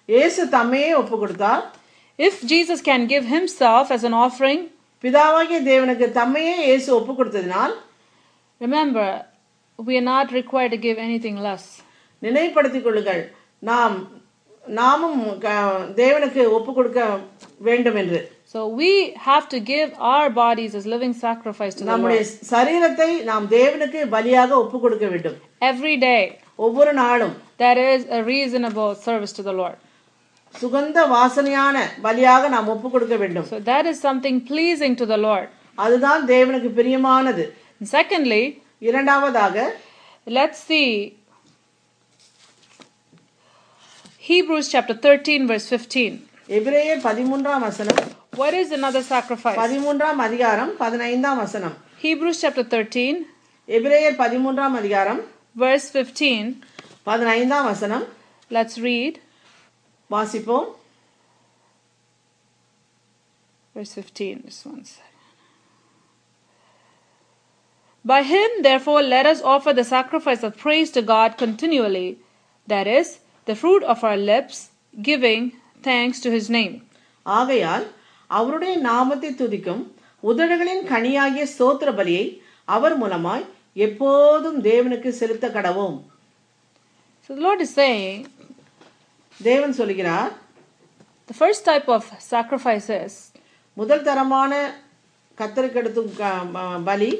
இயேசு 0.09 0.41
தம்மையே 0.55 0.91
ஒப்பு 1.01 1.15
கொடுத்தார் 1.23 1.63
if 2.19 2.35
Jesus 2.51 2.79
can 2.89 3.01
give 3.13 3.25
himself 3.27 3.85
as 3.95 4.03
an 4.09 4.13
offering, 4.25 4.59
பிதாவாகிய 5.03 5.57
தேவனுக்கு 5.69 6.05
தம்மையே 6.19 6.53
இயேசு 6.67 6.89
ஒப்பு 6.99 7.13
கொடுத்ததினால் 7.13 7.73
remember, 8.61 9.07
we 9.79 9.93
are 9.97 10.07
not 10.13 10.27
required 10.31 10.71
to 10.71 10.79
give 10.87 10.99
anything 11.07 11.37
less. 11.47 11.65
நினைப்படுத்திக் 12.21 12.85
கொள்ளுங்கள் 12.85 13.23
நாம் 13.69 13.95
நாமும் 14.79 15.19
தேவனுக்கு 16.01 16.43
ஒப்பு 16.57 16.71
கொடுக்க 16.77 17.01
வேண்டும் 17.67 17.99
என்று 18.03 18.21
So 18.53 18.59
we 18.81 18.91
have 19.27 19.45
to 19.53 19.59
give 19.71 19.87
our 20.11 20.27
bodies 20.41 20.73
as 20.79 20.83
living 20.93 21.13
sacrifice 21.23 21.73
to 21.75 21.83
the 21.83 21.89
நம்முடைய 21.91 22.21
சரீரத்தை 22.51 23.09
நாம் 23.29 23.45
தேவனுக்கு 23.55 24.01
பலியாக 24.15 24.51
ஒப்பு 24.63 24.79
கொடுக்க 24.83 25.07
வேண்டும் 25.13 25.37
every 25.71 25.95
day. 26.07 26.21
ஒவ்வொரு 26.67 26.93
நாளும் 27.03 27.35
That 27.63 27.77
is 27.89 28.01
a 28.19 28.23
reasonable 28.33 28.91
service 29.07 29.33
to 29.39 29.43
the 29.49 29.55
Lord. 29.61 29.77
சுகந்த 30.53 30.99
வாசனையான 31.13 31.75
பலியாக 32.05 32.49
நாம் 32.55 32.71
ஒப்பு 32.73 32.87
கொடுக்க 32.93 33.15
வேண்டும் 33.23 33.47
So 33.51 33.59
that 33.71 33.85
is 33.91 33.97
something 34.07 34.37
pleasing 34.51 34.93
to 35.01 35.05
the 35.05 35.19
Lord. 35.27 35.47
அதுதான் 35.77 36.23
தேவனுக்கு 36.33 36.69
பிரியமானது 36.79 37.45
secondly, 37.95 38.43
இரண்டாவதாக 38.81 39.55
let's 40.27 40.59
see 40.69 40.87
Hebrews 44.23 44.67
chapter 44.69 44.95
13, 44.95 45.47
verse 45.51 45.67
15. 45.71 46.05
எபிரேயர் 46.49 47.01
பதிமூன்றாம் 47.07 47.63
வசனம் 47.67 47.99
What 48.33 48.53
is 48.61 48.69
another 48.79 49.03
sacrifice? 49.11 49.57
பதிமூன்றாம் 49.63 50.21
அதிகாரம் 50.27 50.71
பதினைந்தாம் 50.83 51.39
வசனம் 51.43 51.75
Hebrews 52.01 52.39
chapter 52.43 52.65
13, 52.73 53.21
எபிரேயர் 53.67 54.17
பதிமூன்றாம் 54.23 54.75
அதிகாரம் 54.81 55.21
verse 55.55 55.87
15. 55.93 56.55
பதினைந்தாம் 57.03 57.67
வசனம் 57.71 58.05
Let's 58.51 58.75
read 58.87 59.13
வாசிப்போம் 60.10 60.68
verse 63.74 63.94
15. 63.94 64.42
Just 64.44 64.66
one 64.66 64.84
second. 64.86 65.06
By 68.04 68.22
him, 68.24 68.50
therefore, 68.62 69.02
let 69.04 69.26
us 69.26 69.40
offer 69.44 69.72
the 69.72 69.84
sacrifice 69.86 70.42
of 70.42 70.56
praise 70.56 70.90
to 70.92 71.02
God 71.04 71.36
continually, 71.36 72.08
that 72.68 72.86
is, 72.88 73.08
the 73.46 73.54
fruit 73.54 73.82
of 73.84 74.02
our 74.02 74.16
lips, 74.32 74.56
giving 75.02 75.42
thanks 75.84 76.20
to 76.20 76.30
his 76.30 76.48
name. 76.50 76.74
ஆகையால் 77.26 77.84
அவருடைய 78.30 78.74
நாமத்தை 78.88 79.30
துதிக்கும் 79.40 79.82
உதடுகளின் 80.22 80.82
கனியாகிய 80.92 81.44
ஸ்தோத்திர 81.54 81.90
பலியை 81.98 82.26
அவர் 82.68 82.96
மூலமாய் 83.02 83.44
எப்போதும் 83.86 84.60
தேவனுக்கு 84.68 85.12
செலுத்த 85.20 85.48
கடவோம் 85.56 85.98
So 87.24 87.34
the 87.36 87.42
Lord 87.46 87.60
is 87.60 87.72
saying 87.80 88.20
தேவன் 89.40 89.72
சொல்கிறார் 89.72 90.30
the 91.28 91.36
first 91.36 91.62
type 91.64 91.88
of 91.88 92.04
sacrifice 92.30 92.88
is 92.98 93.14
முதல் 93.76 94.02
தரமான 94.02 94.52
கத்தருக்கெடுத்தும் 95.38 96.12
க- 96.16 96.46
ம- 96.54 96.80
பலி 96.84 97.10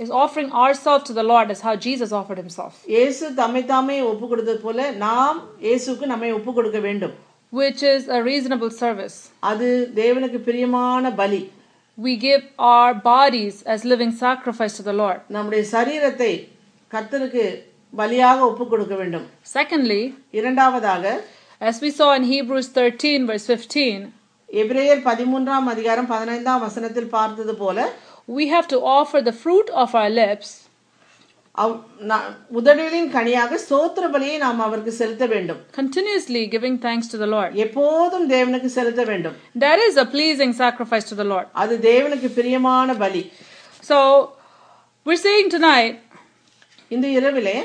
is 0.00 0.10
offering 0.22 0.50
ourselves 0.62 1.04
to 1.04 1.12
the 1.12 1.24
Lord 1.24 1.48
as 1.50 1.60
how 1.60 1.72
Jesus 1.86 2.10
offered 2.12 2.38
himself, 2.38 2.74
இயேசு 2.86 3.24
தம்மை 3.34 3.62
தாமே 3.66 3.96
ஒப்பு 4.10 4.26
கொடுத்தது 4.28 4.60
போல 4.60 4.90
நாம் 4.98 5.38
இயேசுக்கு 5.66 6.06
நம்மை 6.06 6.30
ஒப்பு 6.32 6.52
கொடுக்க 6.52 6.80
வேண்டும் 6.80 7.14
which 7.52 7.82
is 7.92 8.02
a 8.08 8.20
reasonable 8.22 8.70
service. 8.82 9.16
அது 9.50 9.68
தேவனுக்கு 9.94 10.40
பிரியமான 10.40 11.10
பலி 11.12 11.40
We 11.98 12.12
give 12.18 12.42
our 12.72 12.92
bodies 13.06 13.54
as 13.66 13.80
living 13.92 14.12
sacrifice 14.18 14.76
to 14.76 14.82
the 14.82 14.96
Lord. 15.02 15.18
நம்முடைய 15.36 15.62
சரீரத்தை 15.72 16.32
கர்த்தருக்கு 16.90 17.46
பலியாக 17.92 18.38
ஒப்பு 18.50 18.64
கொடுக்க 18.68 18.94
வேண்டும் 18.94 19.26
Secondly, 19.56 20.02
இரண்டாவதாக 20.30 21.04
as 21.62 21.80
we 21.80 21.90
saw 21.90 22.10
in 22.14 22.24
Hebrews 22.24 22.68
13, 22.70 23.26
verse 23.26 23.46
15, 23.46 23.98
எபிரேயர் 24.52 25.02
பதிமூன்றாம் 25.02 25.66
அதிகாரம் 25.66 26.06
பதினைந்தாம் 26.06 26.60
வசனத்தில் 26.60 27.08
பார்த்தது 27.08 27.54
போல 27.54 27.88
we 28.38 28.46
have 28.48 28.66
to 28.68 28.78
offer 28.98 29.20
the 29.22 29.36
fruit 29.42 29.68
of 29.82 29.90
our 29.94 30.10
lips 30.22 30.48
அவ்- 31.54 31.78
நா- 32.10 32.24
உதடுகளின் 32.54 33.08
கனியாக 33.10 33.58
ஸ்தோத்திர 33.58 34.04
பலியை 34.14 34.38
நாம் 34.38 34.60
அவருக்கு 34.60 34.92
செலுத்த 34.92 35.26
வேண்டும் 35.26 35.60
continuously 35.76 36.42
giving 36.54 36.76
thanks 36.78 37.06
to 37.12 37.18
the 37.18 37.26
Lord. 37.26 37.50
எப்போதும் 37.66 38.26
தேவனுக்கு 38.30 38.66
செலுத்த 38.78 39.04
வேண்டும் 39.04 39.36
That 39.66 39.78
is 39.88 39.96
a 39.96 40.06
pleasing 40.16 40.52
sacrifice 40.62 41.06
to 41.10 41.16
the 41.16 41.28
Lord. 41.32 41.46
அது 41.62 41.76
தேவனுக்கு 41.90 42.30
பிரியமான 42.34 42.94
பலி 42.94 43.22
So, 43.90 43.98
we're 45.06 45.22
saying 45.28 45.48
tonight 45.56 45.96
இந்த 46.88 47.08
இரவிலே 47.18 47.56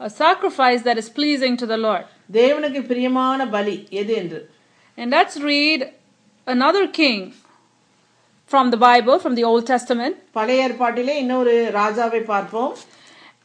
a 0.00 0.10
sacrifice 0.24 0.80
that 0.88 0.98
is 1.02 1.08
pleasing 1.20 1.56
to 1.56 1.66
the 1.66 1.80
Lord. 1.88 2.06
தேவனுக்கு 2.31 2.87
பிரியமான 2.87 3.47
பலி 3.47 3.87
எது 3.89 4.15
என்று 4.15 4.49
And 4.97 5.11
let's 5.11 5.37
read 5.37 5.93
another 6.47 6.87
king 6.87 7.33
from 8.51 8.69
the 8.71 8.77
Bible, 8.77 9.19
from 9.19 9.35
the 9.35 9.43
Old 9.43 9.65
Testament. 9.65 10.15
பழைய 10.31 10.67
ஏற்பாட்டிலே 10.67 11.15
இன்னொரு 11.15 11.71
ராஜாவை 11.73 12.23
பார்ப்போம் 12.23 12.73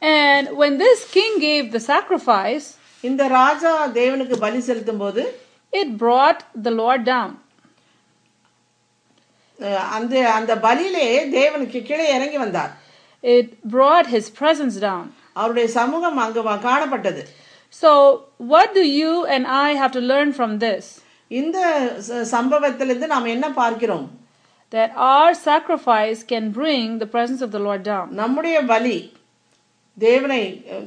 And 0.01 0.47
when 0.57 0.77
this 0.77 1.11
king 1.11 1.39
gave 1.39 1.71
the 1.71 1.79
sacrifice, 1.79 2.65
இந்த 3.03 3.27
ராஜா 3.27 3.87
தேவனுக்கு 3.87 4.37
பலி 4.37 4.59
செலுத்தும் 4.59 4.97
போது 4.97 5.23
it 5.73 5.97
brought 5.97 6.41
the 6.63 6.71
Lord 6.71 7.03
down. 7.03 7.31
அந்த 9.91 10.31
அந்த 10.31 10.55
பலியிலே 10.55 11.07
தேவனுக்கு 11.29 11.79
கீழே 11.83 12.07
இறங்கி 12.17 12.37
வந்தார் 12.37 12.71
It 13.23 13.47
brought 13.63 14.07
his 14.07 14.29
presence 14.29 14.75
down. 14.75 15.05
அவருடைய 15.33 15.67
சமூகம் 15.67 16.17
அங்கு 16.17 16.43
காணப்பட்டது 16.43 17.27
So, 17.74 17.90
what 18.52 18.68
do 18.74 18.82
you 18.98 19.12
and 19.26 19.46
I 19.60 19.70
have 19.74 19.92
to 19.92 20.02
learn 20.12 20.30
from 20.32 20.58
this? 20.58 20.84
இந்த 21.30 21.58
ச- 22.08 22.22
சம்பவத்திலிருந்து 22.34 23.06
நாம் 23.06 23.32
என்ன 23.34 23.48
பார்க்கிறோம் 23.54 24.06
That 24.72 24.90
our 25.08 25.32
sacrifice 25.48 26.20
can 26.24 26.44
bring 26.52 26.98
the 26.98 27.06
presence 27.06 27.42
of 27.42 27.50
the 27.50 27.62
Lord 27.66 27.82
down. 27.84 28.06
நம்முடைய 28.14 28.56
பலி 28.64 28.96
தேவனை 29.96 30.38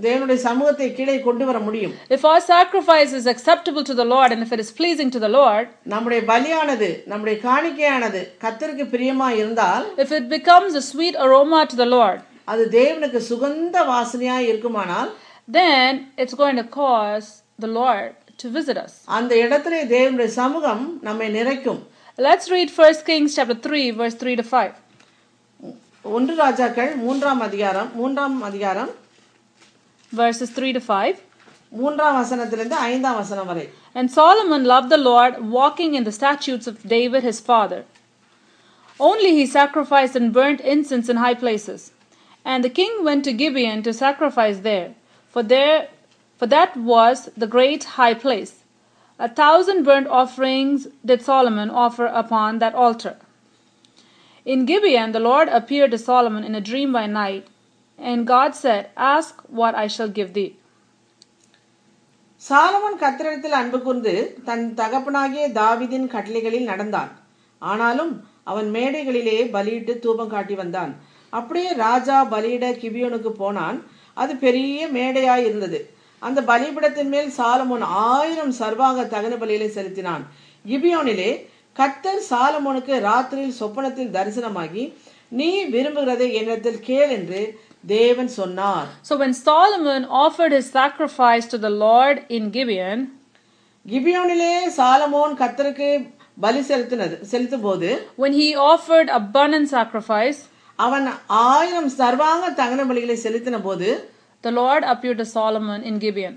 தேவனுடைய 0.02 0.40
சமூகத்தை 0.46 0.88
கீழே 0.94 1.22
கொண்டு 1.22 1.44
வர 1.46 1.60
முடியும் 1.60 1.94
If 2.10 2.24
our 2.26 2.42
sacrifice 2.48 3.12
is 3.20 3.26
acceptable 3.26 3.84
to 3.84 3.94
the 3.94 4.08
Lord 4.14 4.30
and 4.32 4.42
if 4.44 4.52
it 4.52 4.62
is 4.66 4.72
pleasing 4.80 5.10
to 5.16 5.20
the 5.26 5.32
Lord, 5.40 5.68
நம்முடைய 5.94 6.22
பலியானது 6.32 6.90
நம்முடைய 7.06 7.36
காணிக்கையானது 7.44 8.22
கத்தருக்கு 8.44 8.88
பிரியமா 8.96 9.30
இருந்தால் 9.42 9.86
if 9.98 10.12
it 10.12 10.28
becomes 10.30 10.74
a 10.76 10.86
sweet 10.92 11.16
aroma 11.18 11.62
to 11.66 11.78
the 11.84 11.90
Lord, 11.98 12.20
அது 12.46 12.66
தேவனுக்கு 12.72 13.22
சுகந்த 13.30 13.78
வாசனையா 13.94 14.38
இருக்குமானால் 14.52 15.10
then 15.60 15.92
it's 16.22 16.36
going 16.44 16.58
to 16.58 16.68
cause 16.82 17.28
the 17.60 17.72
Lord 17.80 18.10
to 18.42 18.48
visit 18.58 18.78
us. 18.86 18.94
அந்த 19.18 19.34
இடத்துல 19.44 19.76
தேவனுடைய 19.94 20.32
சமூகம் 20.42 20.84
நம்மை 21.08 21.30
நிறைக்கும் 21.38 21.82
Let's 22.28 22.46
read 22.56 22.70
1 22.84 23.04
Kings 23.10 23.32
chapter 23.38 23.58
3, 23.66 23.82
verse 24.02 24.16
3 24.22 24.36
to 24.42 24.46
5. 24.52 24.74
ஒன்று 26.18 26.34
ராஜாக்கள் 26.44 26.92
மூன்றாம் 27.06 27.42
அதிகாரம் 27.48 27.90
மூன்றாம் 28.00 28.38
அதிகாரம் 28.50 28.92
Verses 30.12 30.50
3 30.60 30.74
to 30.78 30.82
5. 30.98 31.16
மூன்றாம் 31.72 32.18
வசனத்திலிருந்து 32.22 32.78
ஐந்தாம் 32.92 33.20
வசனம் 33.22 33.50
வரை 33.52 33.66
And 33.98 34.08
Solomon 34.20 34.64
loved 34.74 34.90
the 34.96 35.02
Lord, 35.10 35.34
walking 35.60 35.92
in 36.00 36.04
the 36.08 36.16
statutes 36.20 36.68
of 36.72 36.76
David 36.96 37.24
his 37.30 37.40
father. 37.50 37.80
Only 39.00 39.32
he 39.40 39.46
sacrificed 39.60 40.16
and 40.20 40.36
burnt 40.38 40.62
incense 40.74 41.08
in 41.12 41.18
high 41.26 41.38
places. 41.44 41.82
And 42.46 42.64
the 42.66 42.74
king 42.80 42.94
went 43.08 43.24
to 43.28 43.34
Gibeon 43.42 43.80
to 43.88 43.94
sacrifice 44.06 44.60
there, 44.70 44.90
For 45.35 45.43
there 45.45 45.89
for 46.43 46.47
that 46.49 46.77
was 46.93 47.31
the 47.37 47.47
great 47.49 47.85
high 47.97 48.15
place. 48.15 48.55
A 49.21 49.29
thousand 49.31 49.85
burnt 49.85 50.09
offerings 50.11 50.89
did 51.05 51.23
Solomon 51.23 51.71
offer 51.83 52.07
upon 52.23 52.59
that 52.59 52.75
altar. 52.77 53.15
In 54.47 54.67
Gibeon 54.67 55.13
the 55.13 55.21
Lord 55.21 55.49
appeared 55.51 55.93
to 55.93 55.99
Solomon 56.01 56.45
in 56.45 56.55
a 56.55 56.61
dream 56.63 56.93
by 56.93 57.07
night, 57.09 57.47
and 57.99 58.27
God 58.27 58.55
said, 58.55 58.91
Ask 58.97 59.41
what 59.51 59.75
I 59.75 59.87
shall 59.89 60.09
give 60.11 60.33
thee. 60.35 60.51
Solomon 62.43 62.97
கத்திரத்தில் 63.03 63.57
அன்பு 63.59 63.79
கூர்ந்து 63.81 64.13
தன் 64.45 64.65
தகப்பனாகிய 64.75 65.45
தாவிதின் 65.59 66.07
கட்டளைகளில் 66.15 66.71
நடந்தான் 66.71 67.11
ஆனாலும் 67.63 68.13
அவன் 68.51 68.69
மேடைகளிலே 68.77 69.37
பலியிட்டு 69.55 69.93
தூபம் 70.05 70.33
காட்டி 70.33 70.55
வந்தான் 70.61 70.93
அப்படியே 71.33 71.71
ராஜா 71.83 72.17
பலியிட 72.33 72.65
கிபியோனுக்கு 72.83 73.31
போனான் 73.43 73.79
அது 74.15 74.37
பெரிய 74.37 74.87
மேடையாய் 74.97 75.45
இருந்தது. 75.49 75.81
அந்த 76.19 76.41
பலிபீடத்தின் 76.51 77.13
மேல் 77.15 77.31
சாலமோன் 77.39 77.85
ஆயிரம் 78.11 78.53
சர்வாங்க 78.59 79.03
தகன 79.15 79.37
பலியிலே 79.43 79.69
செலுத்தினான். 79.77 80.25
கிபியோனிலே 80.71 81.31
கத்தர் 81.79 82.23
சாலமோனுக்கு 82.31 82.95
ராத்திரியில் 83.09 83.59
சொப்பனத்தில் 83.61 84.15
தரிசனமாகி 84.17 84.85
நீ 85.29 85.51
விரும்புகிறதை 85.75 86.27
என்னிடத்தில் 86.39 86.81
கேள் 86.89 87.13
என்று 87.19 87.43
தேவன் 87.87 88.29
சொன்னார். 88.39 88.89
So 89.09 89.17
when 89.23 89.33
Solomon 89.35 90.03
offered 90.25 90.53
his 90.59 90.69
sacrifice 90.79 91.47
to 91.53 91.59
the 91.67 91.73
Lord 91.85 92.19
in 92.37 92.51
Gibeon, 92.57 93.01
கிபியோனிலே 93.93 94.55
சாலமோன் 94.79 95.35
கத்தருக்கு 95.43 95.91
பலி 96.45 96.61
செலுத்தினது 96.69 97.17
செலுத்தும் 97.33 97.65
போது 97.69 97.89
when 98.23 98.33
he 98.41 98.49
offered 98.73 99.09
a 99.19 99.21
burnt 99.35 99.69
sacrifice, 99.77 100.41
அவன் 100.79 101.07
ஆயிரம் 101.49 101.91
சர்வாங்க 101.99 102.47
தகன 102.61 102.85
பலிகளை 102.91 103.17
செலுத்தின 103.25 103.61
போது 103.63 103.89
the 104.45 104.53
Lord 104.53 104.83
appeared 104.85 105.19
to 105.19 105.27
Solomon 105.39 105.81
in 105.83 105.97
Gibeon. 105.99 106.35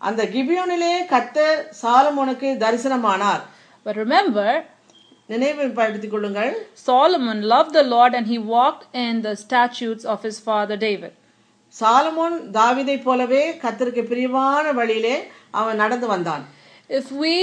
அந்த 0.00 0.22
கிபியோனிலே 0.34 0.94
கத்தர் 1.12 1.60
சாலமோனுக்கு 1.82 2.48
தரிசனமானார் 2.62 3.42
But 3.86 3.96
remember, 3.96 4.48
நினைவுபடுத்திக் 5.28 6.12
கொள்ளுங்கள் 6.12 6.52
Solomon 6.88 7.38
loved 7.54 7.72
the 7.72 7.86
Lord 7.94 8.12
and 8.14 8.26
he 8.26 8.38
walked 8.56 8.84
in 8.96 9.22
the 9.22 9.34
statutes 9.36 10.04
of 10.04 10.18
his 10.22 10.38
father 10.40 10.76
David. 10.86 11.12
சாலமோன் 11.74 12.36
தாவீதை 12.50 12.96
போலவே 13.02 13.42
கத்தருக்கு 13.64 14.02
பிரியமான 14.02 14.72
வழியிலே 14.72 15.16
அவன் 15.50 15.76
நடந்து 15.76 16.06
வந்தான் 16.06 16.44
If 16.90 17.06
we 17.22 17.36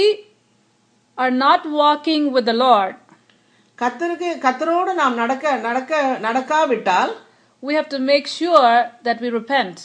are 1.18 1.34
not 1.38 1.62
walking 1.82 2.32
with 2.32 2.44
the 2.44 2.56
Lord, 2.64 2.94
கத்தருக்கு 3.79 4.29
கத்தரோடு 4.37 4.93
நாம் 4.93 5.15
நடக்க 5.15 5.55
நடக்க 5.67 5.91
நடக்காவிட்டால் 6.21 7.11
we 7.63 7.73
have 7.75 7.89
to 7.89 7.99
make 8.11 8.27
sure 8.39 8.69
that 9.03 9.17
we 9.23 9.29
repent. 9.39 9.77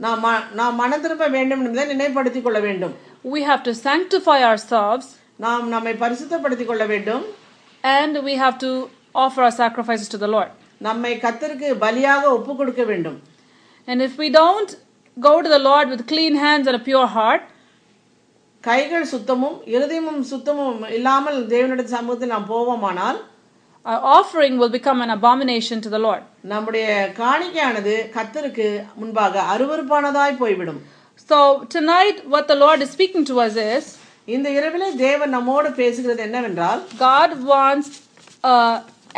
நாம் 0.00 0.20
ம- 0.24 0.46
நாம் 0.52 0.74
மனம் 0.74 1.00
திரும்ப 1.00 1.26
வேண்டும் 1.28 1.62
என்பதை 1.64 1.84
நினைப்படுத்திக் 1.92 2.42
கொள்ள 2.42 2.60
வேண்டும் 2.60 2.94
We 3.24 3.40
have 3.50 3.62
to 3.62 3.72
sanctify 3.86 4.40
ourselves 4.42 5.06
நாம் 5.36 5.68
நம்மை 5.68 5.92
பரிசுத்தப்படுத்திக் 5.94 6.64
கொள்ள 6.64 6.86
வேண்டும் 6.86 7.24
and 7.84 8.18
we 8.28 8.34
have 8.34 8.56
to 8.58 8.70
offer 9.14 9.42
our 9.42 9.54
sacrifices 9.62 10.08
to 10.08 10.18
the 10.18 10.26
Lord. 10.26 10.50
நம்மை 10.78 11.12
கத்தருக்கு 11.16 11.68
பலியாக 11.84 12.24
ஒப்பு 12.36 12.56
கொடுக்க 12.56 12.84
வேண்டும் 12.84 13.18
And 13.88 14.00
if 14.02 14.14
we 14.16 14.28
don't 14.42 14.70
go 15.16 15.42
to 15.42 15.48
the 15.48 15.62
Lord 15.70 15.88
with 15.88 16.02
clean 16.12 16.34
hands 16.36 16.66
and 16.66 16.76
a 16.76 16.84
pure 16.90 17.06
heart, 17.06 17.42
கைகள் 18.63 19.05
சுத்தமும் 19.11 19.57
இருதயமும் 19.73 20.21
சுத்தமும் 20.31 20.79
இல்லாமல் 20.97 21.37
தேவனுடைய 21.53 21.89
சமூகத்தில் 21.97 22.33
நாம் 22.35 22.51
போவோமானால் 22.53 23.19
our 23.85 24.01
offering 24.17 24.55
will 24.61 24.71
become 24.77 24.99
an 25.01 25.11
abomination 25.15 25.77
to 25.85 25.89
the 25.89 25.99
Lord. 25.99 26.23
நம்முடைய 26.51 26.87
காணிக்கையானது 27.19 27.93
கத்தருக்கு 28.15 28.67
முன்பாக 29.01 29.43
அருவருப்பானதாய் 29.53 30.39
போய்விடும் 30.41 30.81
So 31.29 31.37
tonight, 31.69 32.17
what 32.33 32.45
the 32.47 32.55
Lord 32.55 32.79
is 32.81 32.89
speaking 32.97 33.23
to 33.25 33.35
us 33.45 33.55
is 33.69 33.85
இந்த 34.27 34.47
இரவிலே 34.57 34.89
தேவன் 35.05 35.33
நம்மோடு 35.37 35.69
பேசுகிறது 35.81 36.21
என்னவென்றால் 36.27 36.81
God 37.09 37.31
wants 37.53 37.89
a 38.43 38.57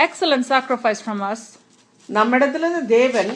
excellent 0.06 0.46
sacrifice 0.54 1.02
from 1.08 1.20
us. 1.32 1.42
நம்மிடத்திலிருந்து 2.10 2.84
தேவன் 2.98 3.32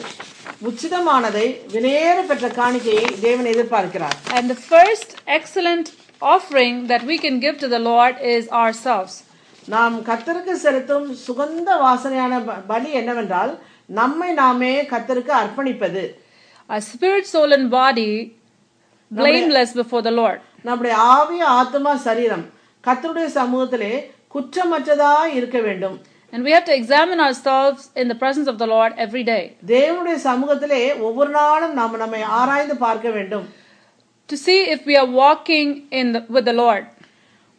உச்சிதமானதை 0.62 1.44
விலையேற 1.72 2.18
பெற்ற 2.28 2.46
காணிக்கையை 2.58 3.06
தேவன் 3.24 3.48
எதிர்பார்க்கிறார் 3.52 4.16
And 4.36 4.44
the 4.50 4.60
first 4.70 5.08
excellent 5.38 5.86
offering 6.22 6.86
that 6.86 7.02
we 7.02 7.16
can 7.18 7.36
give 7.40 7.56
to 7.58 7.68
the 7.68 7.80
Lord 7.82 8.14
is 8.34 8.44
ourselves. 8.62 9.14
நாம் 9.68 9.96
கத்தருக்கு 10.08 10.54
செலுத்தும் 10.64 11.06
சுகந்த 11.26 11.70
வாசனையான 11.84 12.34
பலி 12.68 12.90
என்னவென்றால் 13.00 13.52
நம்மை 13.92 14.30
நாமே 14.40 14.74
கத்தருக்கு 14.92 15.34
அர்ப்பணிப்பது 15.40 16.04
Our 16.70 16.82
spirit, 16.84 17.24
soul, 17.26 17.50
and 17.52 17.66
body 17.72 18.10
blameless 19.10 19.72
before 19.74 20.02
the 20.02 20.14
Lord. 20.20 20.38
நம்முடைய 20.64 20.94
ஆவி 21.14 21.38
ஆத்மா 21.58 21.92
சரீரம் 22.06 22.46
கத்தருடைய 22.84 23.28
சமூகத்திலே 23.38 23.92
குற்றமற்றதா 24.34 25.12
இருக்க 25.36 25.58
வேண்டும் 25.60 25.96
And 26.33 26.43
we 26.47 26.51
have 26.51 26.65
to 26.69 26.75
examine 26.81 27.19
ourselves 27.19 27.81
in 28.01 28.07
the 28.11 28.15
presence 28.15 28.47
of 28.51 28.57
the 28.57 28.65
Lord 28.65 28.91
every 29.05 29.23
day 29.23 29.43
தேவனுடைய 29.67 30.17
சமூகத்திலே 30.27 30.83
ஒவ்வொரு 30.99 31.29
நாளும் 31.29 31.73
நாம் 31.73 31.97
நம்மை 31.97 32.21
ஆராய்ந்து 32.39 32.77
பார்க்க 32.77 33.09
வேண்டும் 33.09 33.47
to 34.29 34.37
see 34.45 34.59
if 34.75 34.81
we 34.89 34.95
are 35.01 35.09
walking 35.23 35.69
in 35.99 36.13
the, 36.15 36.21
with 36.35 36.45
the 36.45 36.53
Lord. 36.53 36.83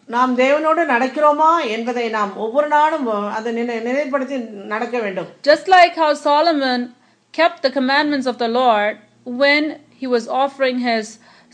நாம் 0.09 0.39
தேவனோடு 0.39 0.83
நடக்கிறோமா 0.93 1.51
என்பதை 1.75 2.09
நாம் 2.09 2.37
ஒவ்வொரு 2.37 2.69
நாளும் 2.69 3.07
அதை 3.37 3.51
நினை- 3.59 3.83
நினைவுபடுத்தி 3.83 4.37
நடக்க 4.73 4.97
வேண்டும் 5.01 5.29
Just 5.51 5.69
like 5.77 5.95
how 6.03 6.11
Solomon 6.29 6.81
kept 7.35 7.61
the 7.67 7.73
commandments 7.79 8.27
of 8.33 8.39
the 8.39 8.49
Lord 8.61 8.95
when 9.43 9.65
he 10.01 10.07
was 10.17 10.25
offering 10.43 10.79
his 10.91 11.05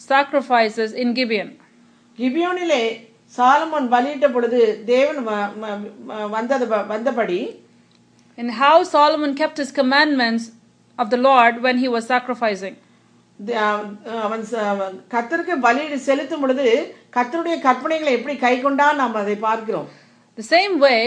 sacrifices 0.09 0.93
in 1.03 1.09
Gibeon. 1.15 1.51
கிபியோனிலே 2.19 2.83
சாலமோன் 3.37 3.89
பலியிட்ட 3.89 4.33
பொழுது 4.33 4.61
தேவன் 4.85 5.29
வ- 5.29 5.51
ம- 5.63 5.79
ம- 6.09 6.31
வந்தது 6.31 6.67
வந்தபடி 6.93 7.41
And 8.39 8.51
how 8.53 8.75
Solomon 8.97 9.35
kept 9.35 9.57
his 9.57 9.73
commandments 9.73 10.45
of 10.99 11.11
the 11.11 11.21
Lord 11.21 11.55
when 11.63 11.79
he 11.79 11.89
was 11.89 12.05
sacrificing. 12.07 12.75
த- 13.41 13.57
அவன் 14.23 14.43
ச- 14.43 14.63
கர்த்தருக்கு 15.15 15.55
பலி 15.59 15.97
செலுத்தும் 16.07 16.41
பொழுது 16.41 16.67
கர்த்தருடைய 17.17 17.57
கற்பனைகளை 17.63 18.13
எப்படி 18.19 18.37
கை 18.37 18.61
கொண்டான் 18.61 18.97
நாம் 18.97 19.15
அதை 19.15 19.37
பார்க்கிறோம் 19.39 19.89
The 20.39 20.47
same 20.55 20.75
way, 20.79 21.01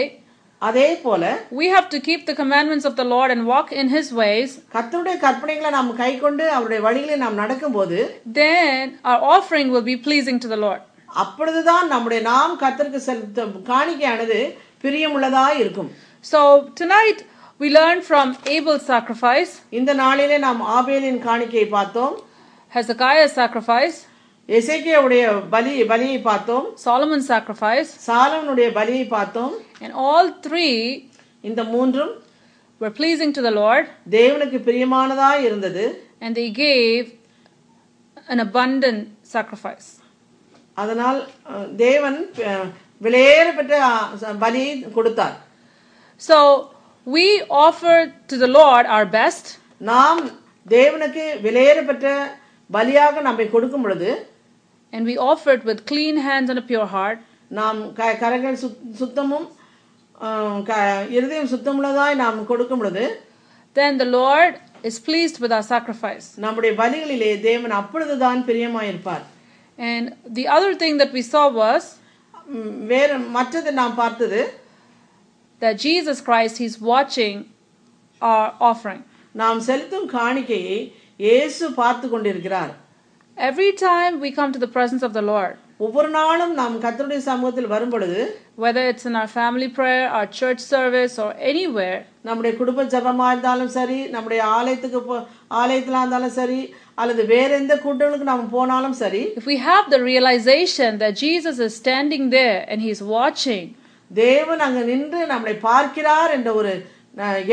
அதே 0.62 0.88
போல 0.96 1.22
we 1.60 1.66
have 1.68 1.88
to 1.88 2.00
keep 2.00 2.26
the 2.26 2.34
commandments 2.34 2.84
of 2.84 2.94
the 2.96 3.04
Lord 3.04 3.30
and 3.30 3.42
walk 3.46 3.68
in 3.72 3.88
his 3.88 4.08
ways. 4.22 4.50
கர்த்தருடைய 4.74 5.16
கற்பனைகளை 5.18 5.70
நாம் 5.70 5.96
கை 5.96 6.18
கொண்டு 6.18 6.50
அவருடைய 6.50 6.82
வழிகளில் 6.82 7.22
நாம் 7.24 7.34
நடக்கும்போது 7.34 7.98
Then 8.40 8.80
our 9.04 9.20
offering 9.34 9.70
will 9.74 9.86
be 9.92 9.98
pleasing 10.08 10.38
to 10.38 10.48
the 10.48 10.60
Lord. 10.66 10.82
அப்பொழுதுதான் 11.22 11.86
நம்முடைய 11.92 12.20
நாம் 12.30 12.54
கர்த்தருக்கு 12.62 13.00
செலுத்தும் 13.08 13.54
காணிக்கையானது 13.70 14.38
பிரியமுள்ளதா 14.84 15.46
இருக்கும் 15.62 15.90
So 16.24 16.40
tonight 16.80 17.20
we 17.60 17.68
learn 17.78 17.98
from 18.02 18.26
Abel's 18.54 18.84
sacrifice, 18.92 19.52
இந்த 19.78 19.90
நாளிலே 20.02 20.38
நாம் 20.46 20.60
ஆபேலின் 20.78 21.20
காணிக்கையை 21.26 21.68
பார்த்தோம் 21.76 22.14
Hezekiah's 22.72 23.32
sacrifice, 23.40 23.96
எசேக்கியாவுடைய 24.48 25.22
பலி 25.54 25.72
பலியை 25.92 26.18
பார்த்தோம் 26.22 26.66
Solomon's 26.86 27.28
sacrifice, 27.34 27.90
சாலவனுடைய 28.08 28.68
பலியை 28.78 29.06
பார்த்தோம் 29.08 29.54
and 29.84 29.92
all 30.04 30.28
three 30.46 30.74
இந்த 31.44 31.62
மூன்றும் 31.74 32.12
were 32.80 32.94
pleasing 33.00 33.32
to 33.38 33.42
the 33.48 33.54
Lord 33.60 33.84
தேவனுக்கு 34.16 34.60
பிரியமானதா 34.68 35.30
இருந்தது 35.46 35.84
and 36.20 36.32
they 36.40 36.48
gave 36.66 37.02
an 38.28 38.40
abundant 38.40 39.00
sacrifice. 39.34 39.88
அதனால் 40.77 41.19
தேவன் 41.77 42.17
விலையேறப்பட்ட 43.01 43.73
அஹ், 43.89 44.37
பலியை 44.41 44.71
கொடுத்தார் 44.91 45.35
So 46.21 46.37
we 47.07 47.25
offer 47.59 47.95
to 48.29 48.35
the 48.37 48.49
Lord 48.53 48.85
our 48.87 49.07
best 49.13 49.45
நாம் 49.81 50.21
தேவனுக்கு 50.65 51.25
விலையேறப்பட்ட 51.43 52.07
பலியாக 52.69 53.21
நம்மை 53.21 53.45
கொடுக்கும் 53.49 53.81
பொழுது 53.81 54.09
and 54.93 55.03
we 55.05 55.15
offer 55.25 55.51
it 55.51 55.63
with 55.65 55.79
clean 55.85 56.17
hands 56.27 56.49
and 56.49 56.59
a 56.59 56.67
pure 56.71 56.89
heart. 56.95 57.19
நாம் 57.51 57.79
க 57.93 58.09
கரங்கள் 58.21 58.57
சுத் 58.63 58.81
சுத்தமும் 58.99 59.47
இருதயம் 61.15 61.51
சுத்தமுள்ளதாய் 61.51 62.21
நாம் 62.23 62.45
கொடுக்கும் 62.45 62.81
பொழுது 62.83 63.05
Then 63.75 63.97
the 63.97 64.09
Lord 64.13 64.53
is 64.83 64.95
pleased 64.99 65.37
with 65.39 65.51
our 65.51 65.65
sacrifice. 65.65 66.27
நம்முடைய 66.45 66.71
பலிகளிலே 66.79 67.31
தேவன் 67.41 67.73
அப்பொழுதுதான் 67.79 68.39
பிரியமாயிருப்பார் 68.47 69.25
And 69.78 70.04
the 70.32 70.46
other 70.48 70.72
thing 70.74 70.94
that 70.98 71.12
we 71.12 71.22
saw 71.24 71.44
was 71.54 71.82
ம், 72.52 72.72
வேற 72.86 73.08
மற்றது 73.36 73.72
நாம் 73.72 73.94
பார்த்தது 73.94 74.40
that 75.62 75.76
Jesus 75.78 76.20
Christ, 76.20 76.54
He's 76.58 76.76
watching 76.92 77.36
our 78.22 78.46
offering. 78.70 79.02
நாம் 79.34 79.60
செலுத்தும் 79.68 80.08
காணிக்கையை 80.16 80.78
இயேசு 81.20 81.64
பார்த்து 81.80 82.06
கொண்டிருக்கிறார் 82.08 82.72
Every 83.36 83.70
time 83.80 84.14
we 84.20 84.30
come 84.38 84.50
to 84.52 84.58
the 84.58 84.72
presence 84.74 85.02
of 85.02 85.12
the 85.12 85.24
Lord, 85.32 85.54
ஒவ்வொரு 85.80 86.08
நாளும் 86.16 86.52
நாம் 86.58 86.74
கர்த்தருடைய 86.82 87.20
சமூகத்தில் 87.28 87.70
வரும் 87.74 87.92
பொழுது 87.94 88.18
whether 88.64 88.82
it's 88.90 89.04
in 89.10 89.14
our 89.20 89.30
family 89.38 89.68
prayer, 89.78 90.02
our 90.16 90.26
church 90.40 90.60
service, 90.74 91.14
or 91.24 91.30
anywhere, 91.52 91.96
நம்முடைய 92.28 92.52
குடும்ப 92.60 92.84
ஜபமா 92.94 93.28
இருந்தாலும் 93.32 93.72
சரி 93.78 93.98
நம்முடைய 94.14 94.40
ஆலயத்துக்கு 94.58 95.00
போ 95.08 95.16
ஆலயத்துல 95.51 95.99
இருந்தாலும் 96.01 96.35
சரி 96.39 96.59
அல்லது 97.01 97.23
வேற 97.33 97.49
எந்த 97.61 97.73
கூட்டங்களுக்கு 97.83 98.29
நாம் 98.31 98.49
போனாலும் 98.55 98.95
சரி 99.01 99.23
if 99.41 99.47
we 99.53 99.57
have 99.69 99.85
the 99.95 100.01
realization 100.11 100.91
that 101.03 101.13
Jesus 101.25 101.57
is 101.67 101.73
standing 101.81 102.25
there 102.37 102.59
and 102.69 102.79
He's 102.87 103.01
watching, 103.17 103.65
தேவன் 104.11 104.61
அங்க 104.67 104.81
நின்று 104.91 105.21
நம்மளை 105.33 105.55
பார்க்கிறார் 105.69 106.33
என்ற 106.37 106.49
ஒரு 106.61 106.73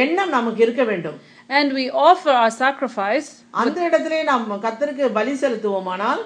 எண்ணம் 0.04 0.34
நமக்கு 0.38 0.62
இருக்க 0.66 0.84
வேண்டும் 0.92 1.18
and 1.58 1.68
we 1.78 1.86
offer 2.08 2.32
our 2.42 2.52
sacrifice, 2.64 3.28
அந்த 3.62 3.78
இடத்திலே 3.88 4.20
நாம் 4.30 4.46
கர்த்தருக்கு 4.66 5.12
பலி 5.20 5.34
செலுத்துவோமானால் 5.44 6.22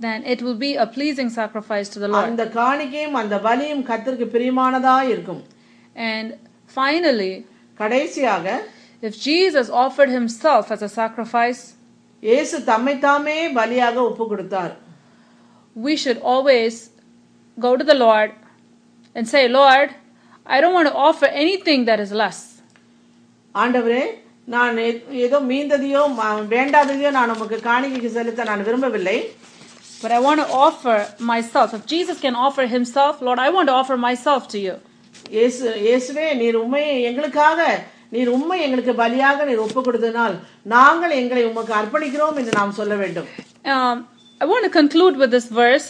then 0.00 0.20
it 0.32 0.40
will 0.44 0.58
be 0.66 0.70
a 0.84 0.88
pleasing 0.96 1.28
sacrifice 1.40 1.88
to 1.94 1.98
the 2.04 2.08
Lord. 2.12 2.26
அந்த 2.28 2.44
காணிக்கையும் 2.60 3.18
அந்த 3.22 3.36
பலியும் 3.48 3.84
கர்த்தருக்கு 3.90 4.28
பிரியமானதா 4.36 4.96
இருக்கும் 5.14 5.42
And 5.96 6.28
finally, 6.78 7.32
கடைசியாக 7.80 8.46
if 9.01 9.13
Jesus 9.21 9.67
offered 9.83 10.09
Himself 10.09 10.65
as 10.71 10.81
a 10.81 10.91
sacrifice, 10.91 11.61
இயேசு 12.23 12.57
தம்மைத்தாமே 12.69 13.37
பலியாக 13.57 13.97
ஒப்பு 14.09 14.25
கொடுத்தார் 14.29 14.73
we 15.75 15.95
should 15.95 16.19
always 16.33 16.75
go 17.57 17.71
to 17.77 17.83
the 17.83 17.97
Lord 17.97 18.29
and 19.15 19.25
say, 19.27 19.47
Lord, 19.49 19.89
I 20.45 20.61
don't 20.61 20.73
want 20.73 20.87
to 20.87 20.97
offer 21.07 21.27
anything 21.43 21.81
that 21.85 21.99
is 21.99 22.11
less. 22.23 22.39
ஆண்டவரே 23.55 24.03
நான் 24.47 24.77
எ- 24.87 24.91
ஏதோ 25.25 25.37
மீந்ததையோ 25.51 26.01
ம- 26.19 26.45
வேண்டாததையோ 26.53 27.09
நான் 27.17 27.33
உமக்கு 27.35 27.57
காணிக்கைக்கு 27.69 28.11
செலுத்த 28.17 28.49
நான் 28.51 28.65
விரும்பவில்லை 28.69 29.17
But 30.01 30.11
I 30.11 30.19
want 30.19 30.39
to 30.39 30.49
offer 30.65 30.95
myself. 31.29 31.69
If 31.77 31.83
Jesus 31.93 32.17
can 32.25 32.35
offer 32.47 32.65
himself, 32.73 33.13
Lord, 33.27 33.39
I 33.45 33.49
want 33.55 33.67
to 33.69 33.75
offer 33.79 33.95
myself 34.09 34.43
to 34.53 34.59
you. 34.65 34.75
இயேசு 35.37 35.63
இயேசுவே 35.85 36.25
நீர் 36.41 36.57
உண்மையை 36.63 36.97
எங்களுக்காக 37.09 37.59
நீர் 38.12 38.30
உண்மை 38.34 38.56
எங்களுக்கு 38.64 38.92
பலியாக 39.00 39.44
நீர் 39.48 39.62
ஒப்பு 39.64 39.80
கொடுத்ததினால் 39.80 40.34
நாங்கள் 40.72 41.18
எங்களை 41.20 41.42
உமக்கு 41.50 41.72
அர்ப்பணிக்கிறோம் 41.78 42.38
என்று 42.40 42.52
நாம் 42.58 42.78
சொல்ல 42.80 42.94
வேண்டும் 43.02 43.28
I 44.40 44.46
want 44.46 44.64
to 44.66 44.72
conclude 44.78 45.14
with 45.22 45.30
this 45.36 45.46
verse. 45.60 45.88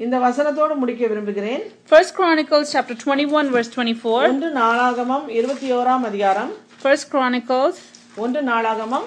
இந்த 0.00 0.16
வசனத்தோடு 0.24 0.74
முடிக்க 0.80 1.02
விரும்புகிறேன் 1.10 1.62
First 1.92 2.10
Chronicles 2.16 2.66
chapter 2.74 2.94
21 2.96 3.52
verse 3.54 3.70
24. 3.74 4.26
ஒன்று 4.30 4.48
நாளாகமம் 4.58 5.26
இருபத்தி 5.38 5.68
ஓராம் 5.78 6.04
அதிகாரம் 6.10 6.50
First 6.82 7.06
Chronicles 7.12 7.76
ஒன்று 8.24 8.42
நாளாகமம் 8.50 9.06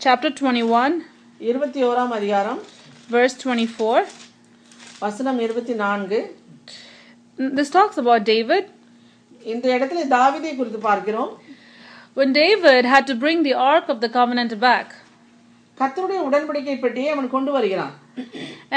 chapter 0.00 0.30
21 0.34 1.00
இருபத்தி 1.50 1.82
ஓராம் 1.88 2.14
அதிகாரம் 2.18 2.60
verse 3.10 3.36
24. 3.40 4.04
வசனம் 5.00 5.40
இருபத்தி 5.46 5.76
நான்கு 5.84 6.20
This 7.38 7.70
talks 7.70 7.98
about 8.02 8.22
David. 8.32 8.64
இந்த 9.46 9.66
இடத்துல 9.76 10.02
தாவீதை 10.16 10.54
குறித்து 10.56 10.80
பார்க்கிறோம் 10.90 11.30
When 12.17 12.31
David 12.33 12.83
had 12.85 13.05
to 13.07 13.15
bring 13.15 13.39
the 13.43 13.53
ark 13.71 13.87
of 13.89 13.99
the 14.01 14.09
covenant 14.09 14.53
back. 14.59 14.87
கர்த்தருடைய 15.77 16.19
உடன்படிக்கை 16.27 16.75
பெட்டியை 16.83 17.09
அவன் 17.15 17.29
கொண்டு 17.35 17.51
வருகிறான் 17.57 17.93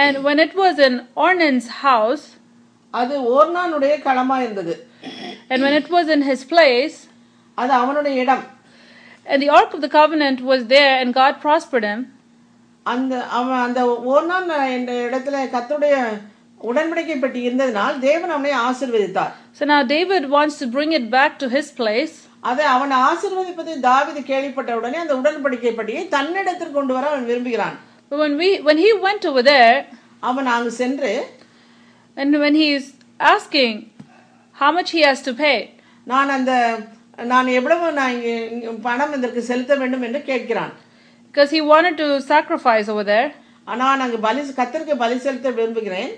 And 0.02 0.14
when 0.26 0.38
it 0.38 0.52
was 0.62 0.74
in 0.88 0.94
Ornan's 1.26 1.68
house, 1.86 2.24
அது 2.94 3.14
ஓர்னானுடைய 3.36 3.94
களமா 4.06 4.36
இருந்தது 4.44 4.74
and 5.50 5.58
when 5.64 5.74
it 5.80 5.86
was 5.96 6.06
in 6.16 6.22
his 6.30 6.40
place, 6.52 6.96
அது 7.58 7.72
அவனுடைய 7.82 8.14
இடம் 8.24 8.44
and 9.26 9.40
the 9.44 9.50
ark 9.58 9.70
of 9.76 9.80
the 9.86 9.92
covenant 9.98 10.38
was 10.50 10.60
there, 10.74 10.94
and 11.00 11.08
God 11.20 11.34
prospered 11.44 11.84
him, 11.90 12.00
அந்த 12.86 13.14
அவன் 13.38 13.62
அந்த 13.66 13.80
ஓர்னான் 14.12 14.48
என்ற 14.76 14.92
இடத்துல 15.08 15.42
கர்த்தருடைய 15.54 15.96
உடன்படிக்கை 16.60 17.16
பெட்டி 17.24 17.40
இருந்ததினால் 17.48 17.96
தேவன் 18.08 18.32
அவனை 18.36 18.52
ஆசீர்வதித்தார் 18.68 19.32
so 19.58 19.64
now 19.72 19.80
David 19.96 20.24
wants 20.36 20.56
to 20.62 20.66
bring 20.76 20.92
it 20.98 21.06
back 21.18 21.32
to 21.42 21.48
his 21.56 21.68
place. 21.80 22.16
அதை 22.50 22.64
அவனை 22.74 22.96
ஆசீர்வதிப்பதை 23.08 23.74
தாவீது 23.88 24.20
கேள்விப்பட்ட 24.30 24.76
உடனே 24.80 24.98
அந்த 25.04 25.14
உடன்படிக்கை 25.20 25.72
பெட்டியை 25.78 26.02
தன்னிடத்தில் 26.16 26.76
கொண்டு 26.78 26.94
வர 26.98 27.06
அவன் 27.12 27.28
விரும்புகிறான் 27.30 27.76
But 28.12 28.18
when 28.22 28.32
we 28.42 28.48
when 28.68 28.78
he 28.84 28.90
went 29.06 29.24
over 29.30 29.42
there, 29.50 29.74
அவன் 30.28 30.48
அங்கு 30.54 30.72
சென்று 30.82 31.12
and 32.16 32.32
when 32.44 32.54
he's 32.62 32.86
asking 33.20 33.74
how 34.56 34.70
much 34.78 34.90
he 34.96 35.02
has 35.08 35.20
to 35.28 35.34
pay, 35.42 35.58
நான் 36.06 36.32
அந்த 36.36 36.52
நான் 37.32 37.48
எவ்வளவு 37.58 37.86
நான் 37.98 38.14
இங்கே 38.16 38.34
இங்கே 38.54 38.72
பணம் 38.88 39.14
இதற்கு 39.18 39.42
செலுத்த 39.50 39.74
வேண்டும் 39.82 40.04
என்று 40.08 40.22
கேட்கிறான் 40.30 40.72
because 41.34 41.50
he 41.56 41.60
wanted 41.72 41.96
to 42.02 42.08
sacrifice 42.32 42.88
over 42.94 43.04
there, 43.12 43.28
நான் 43.82 44.02
அங்கு 44.06 44.18
பலி 44.26 44.42
கத்தருக்கு 44.60 44.96
பலி 45.04 45.18
செலுத்த 45.26 45.50
விரும்புகிறேன் 45.58 46.10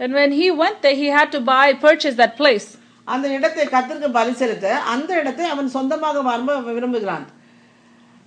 and 0.00 0.12
when 0.20 0.30
he 0.40 0.46
went 0.62 0.78
there, 0.84 0.98
he 1.02 1.08
had 1.16 1.30
to 1.36 1.40
buy 1.52 1.66
purchase 1.86 2.14
that 2.22 2.34
place. 2.36 2.68
அந்த 3.13 3.25
இடத்தை 3.37 3.65
கத்தருக்கு 3.73 4.09
பலி 4.17 4.33
செலுத்த 4.41 4.67
அந்த 4.93 5.11
இடத்தை 5.21 5.45
அவன் 5.53 5.75
சொந்தமாக 5.77 6.21
வாங்க 6.29 6.59
விரும்புகிறான் 6.77 7.25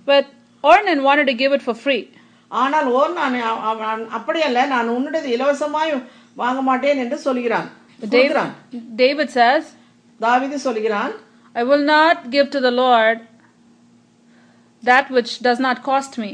But 0.07 0.25
Ornan 0.63 0.99
wanted 1.07 1.27
to 1.31 1.35
give 1.41 1.51
it 1.57 1.61
for 1.67 1.75
free. 1.85 2.03
ஆனால் 2.51 2.87
ஓர் 2.99 3.11
நான் 3.17 3.35
அப்படியல்ல 4.17 4.59
நான் 4.67 4.87
உன்னிடது 4.95 5.27
இலவசமாய் 5.35 5.91
வாங்க 6.35 6.59
மாட்டேன் 6.69 7.01
என்று 7.03 7.17
சொல்கிறான். 7.27 7.67
David 9.03 9.29
says, 9.37 9.63
தாவீது 10.19 10.57
சொல்கிறான் 10.67 11.13
I 11.55 11.63
will 11.63 11.85
not 11.95 12.17
give 12.35 12.47
to 12.55 12.59
the 12.67 12.73
Lord 12.83 13.19
that 14.83 15.05
which 15.15 15.31
does 15.47 15.59
not 15.67 15.77
cost 15.89 16.13
me. 16.23 16.31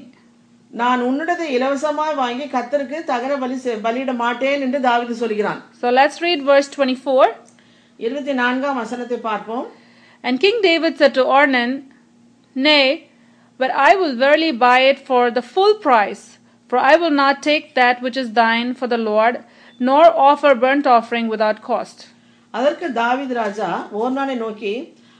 நான் 0.71 1.01
உன்னிடத்தை 1.09 1.47
இலவசமாய் 1.57 2.15
வாங்கி 2.21 2.45
கத்தருக்கு 2.55 2.97
தகர 3.11 3.33
பலி 3.43 3.57
பலியிட 3.87 4.13
மாட்டேன் 4.23 4.63
என்று 4.67 4.79
தாவீது 4.87 5.15
சொல்கிறான் 5.23 5.59
So 5.81 5.89
let's 5.99 6.17
read 6.27 6.41
verse 6.51 6.69
24. 6.69 7.27
இருபத்தி 8.00 8.32
நான்காம் 8.34 8.76
வசனத்தை 8.76 9.18
பார்ப்போம் 9.22 9.66
And 10.24 10.38
King 10.38 10.56
David 10.62 10.98
said 10.98 11.14
to 11.14 11.22
Ornan, 11.34 11.70
Nay, 12.56 12.82
but 13.60 13.70
I 13.82 13.94
will 13.94 14.14
verily 14.16 14.52
buy 14.60 14.80
it 14.82 14.98
for 15.00 15.30
the 15.30 15.42
full 15.44 15.74
price, 15.78 16.22
for 16.70 16.78
I 16.80 16.96
will 16.96 17.14
not 17.16 17.42
take 17.42 17.74
that 17.74 18.02
which 18.02 18.16
is 18.16 18.28
thine 18.34 18.74
for 18.74 18.86
the 18.86 18.98
Lord, 19.02 19.34
nor 19.80 20.02
offer 20.24 20.54
burnt 20.56 20.86
offering 20.88 21.28
without 21.28 21.60
cost. 21.62 21.98
அதற்கு 22.54 22.86
தாவீது 22.92 23.34
ராஜா 23.34 23.70
ஓர்னானை 24.00 24.36
நோக்கி 24.36 24.74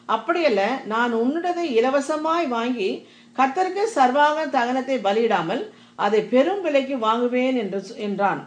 அப்படியல்ல 0.08 0.62
நான் 0.86 1.12
உன்னிடத்தை 1.20 1.66
இலவசமாய் 1.78 2.46
வாங்கி 2.48 2.90
கத்தருக்கு 3.36 3.84
சர்வாங்க 3.96 4.46
தகனத்தை 4.56 4.96
பலியிடாமல் 5.00 5.62
அதை 5.98 6.22
பெரும் 6.32 6.62
விலைக்கு 6.66 6.98
வாங்குவேன் 7.06 7.56
என்று 7.56 7.80
சொ- 7.88 7.98
என்றான் 8.06 8.40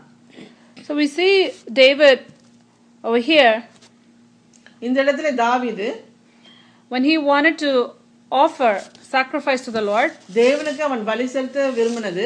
So 0.78 0.93
we 0.93 1.08
see 1.10 1.34
David 1.82 2.19
over 3.04 3.21
here 3.32 3.54
இந்த 4.82 5.04
இடத்துல 5.04 5.32
தாவீது 5.36 5.88
when 6.91 7.04
he 7.04 7.15
wanted 7.32 7.56
to 7.58 7.71
offer 8.32 8.71
sacrifice 9.13 9.62
to 9.67 9.71
the 9.71 9.84
Lord, 9.84 10.12
தேவனுக்கு 10.34 10.82
அவன் 10.88 11.04
பலி 11.10 11.26
செலுத்த 11.28 11.69
விரும்பினது 11.78 12.26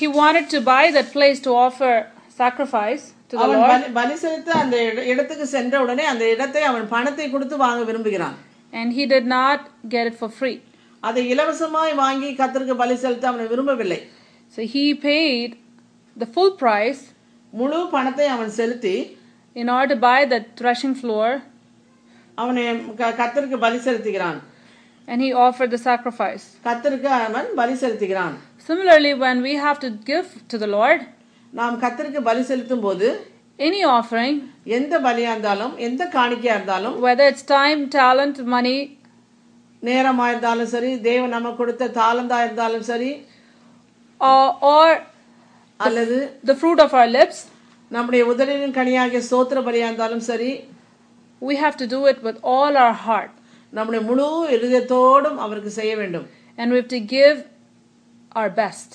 he 0.00 0.06
wanted 0.20 0.46
to 0.50 0.60
buy 0.62 0.84
that 0.90 1.08
place 1.12 1.40
to 1.40 1.50
offer 1.66 1.92
sacrifice 2.38 3.04
to 3.30 3.34
the 3.36 3.42
அவன் 3.44 3.58
Lord, 3.58 3.70
பலி- 3.72 3.92
பலி 3.98 4.14
செலுத்த 4.22 4.50
அந்த 4.62 4.76
இட- 4.88 5.06
இடத்துக்கு 5.12 5.46
சென்ற 5.54 5.80
உடனே 5.84 6.04
அந்த 6.12 6.24
இடத்தை 6.34 6.62
அவன் 6.70 6.86
பணத்தை 6.88 7.26
கொடுத்து 7.30 7.56
வாங்க 7.64 7.82
விரும்புகிறான் 7.90 8.36
and 8.72 8.88
he 8.92 9.04
did 9.06 9.26
not 9.32 9.58
get 9.88 10.04
it 10.10 10.16
for 10.22 10.30
free. 10.40 10.56
அதை 11.02 11.22
இலவசமாய் 11.32 11.92
வாங்கி 12.02 12.28
கத்தருக்கு 12.40 12.76
பலி 12.82 12.96
செலுத்த 13.04 13.26
அவன் 13.32 13.50
விரும்பவில்லை 13.52 14.00
So 14.52 14.62
he 14.74 14.84
paid 15.04 15.50
the 16.16 16.28
full 16.34 16.50
price 16.62 17.00
முழு 17.52 17.78
பணத்தை 17.94 18.26
அவன் 18.34 18.52
செலுத்தி 18.58 18.96
in 19.58 19.68
order 19.68 19.90
to 19.94 20.00
buy 20.00 20.20
that 20.32 20.44
threshing 20.60 20.94
floor 20.94 21.26
அவனை 22.38 22.62
க- 23.00 23.14
கத்தருக்கு 23.20 23.58
பலி 23.58 23.78
செலுத்துகிறான் 23.86 24.38
and 25.08 25.18
he 25.22 25.30
offered 25.46 25.70
the 25.70 25.80
sacrifice. 25.90 26.44
கத்தருக்கு 26.66 27.08
அவன் 27.20 27.48
பலி 27.60 27.74
செலுத்துகிறான் 27.82 28.34
Similarly, 28.68 29.12
when 29.24 29.38
we 29.46 29.54
have 29.64 29.78
to 29.84 29.90
give 30.10 30.28
to 30.52 30.58
the 30.58 30.70
Lord 30.78 31.00
நாம் 31.52 31.76
கத்தருக்கு 31.82 32.20
பலி 32.22 32.42
செலுத்தும் 32.42 32.80
போது 32.80 33.08
any 33.58 33.82
offering, 33.96 34.36
எந்த 34.78 34.94
பலியா 35.06 35.30
இருந்தாலும் 35.34 35.74
எந்த 35.86 36.02
காணிக்கையா 36.16 36.54
இருந்தாலும் 36.58 36.94
whether 37.06 37.26
it's 37.32 37.44
time, 37.58 37.80
talent, 38.00 38.38
money, 38.56 38.78
நேரமா 39.82 40.26
இருந்தாலும் 40.28 40.70
சரி 40.74 40.90
தேவன் 41.08 41.28
நமக்கு 41.28 41.56
கொடுத்த 41.56 41.92
தாளந்தா 42.00 42.38
இருந்தாலும் 42.44 42.84
சரி 42.90 43.10
or, 44.20 44.44
or 44.74 44.86
அல்லது 45.80 46.16
the 46.44 46.54
fruit 46.54 46.80
of 46.80 46.92
our 46.94 47.08
lips, 47.18 47.38
நம்முடைய 47.89 48.25
உதலின் 48.25 48.73
கனியாகிய 48.73 49.21
சோத்திர 49.31 49.59
பலியா 49.65 49.85
இருந்தாலும் 49.89 50.19
சரி 50.19 50.51
we 51.41 51.55
have 51.55 51.75
to 51.75 51.85
do 51.85 51.99
it 52.07 52.17
with 52.23 52.37
all 52.43 52.75
our 52.75 52.95
heart. 53.07 53.31
நம்முடைய 53.69 54.05
முழு 54.05 54.25
இருதயத்தோடும் 54.55 55.37
அவருக்கு 55.37 55.69
செய்ய 55.69 55.95
வேண்டும் 55.95 56.25
And 56.57 56.71
we 56.71 56.77
have 56.81 56.87
to 56.87 57.01
give 57.17 57.37
our 58.35 58.49
best. 58.55 58.89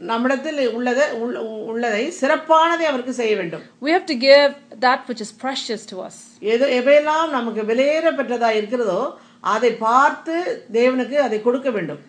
நம்மிடத்தில் 0.00 0.68
உள்ளதை 0.68 1.10
உள்ள- 1.12 1.42
உள்ளதை 1.72 2.12
சிறப்பானதை 2.20 2.84
அவருக்கு 2.84 3.12
செய்ய 3.12 3.36
வேண்டும் 3.36 3.62
We 3.82 3.90
have 3.90 4.06
to 4.06 4.16
give 4.28 4.50
that 4.80 5.00
which 5.08 5.20
is 5.20 5.32
precious 5.44 5.82
to 5.86 5.96
us. 6.06 6.16
எது 6.40 6.66
எவையெல்லாம் 6.80 7.30
நமக்கு 7.30 7.62
விலையேற 7.62 8.06
பெற்றதா 8.18 8.50
இருக்கிறதோ 8.50 9.00
அதை 9.40 9.72
பார்த்து 9.86 10.34
தேவனுக்கு 10.72 11.14
அதை 11.14 11.42
கொடுக்க 11.42 11.70
வேண்டும் 11.70 12.02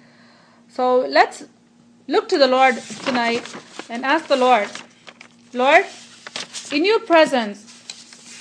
So 0.78 0.84
let's 1.18 1.38
look 2.10 2.28
to 2.30 2.38
the 2.38 2.48
Lord 2.48 2.76
tonight 3.06 3.48
and 3.90 4.06
ask 4.06 4.26
the 4.28 4.40
Lord, 4.48 4.70
Lord, 5.55 5.85
in 6.73 6.85
your 6.85 7.01
presence, 7.03 7.59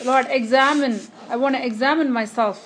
Lord, 0.01 0.27
examine. 0.31 0.95
I 1.29 1.35
want 1.35 1.55
to 1.55 1.63
examine 1.65 2.11
myself. 2.11 2.57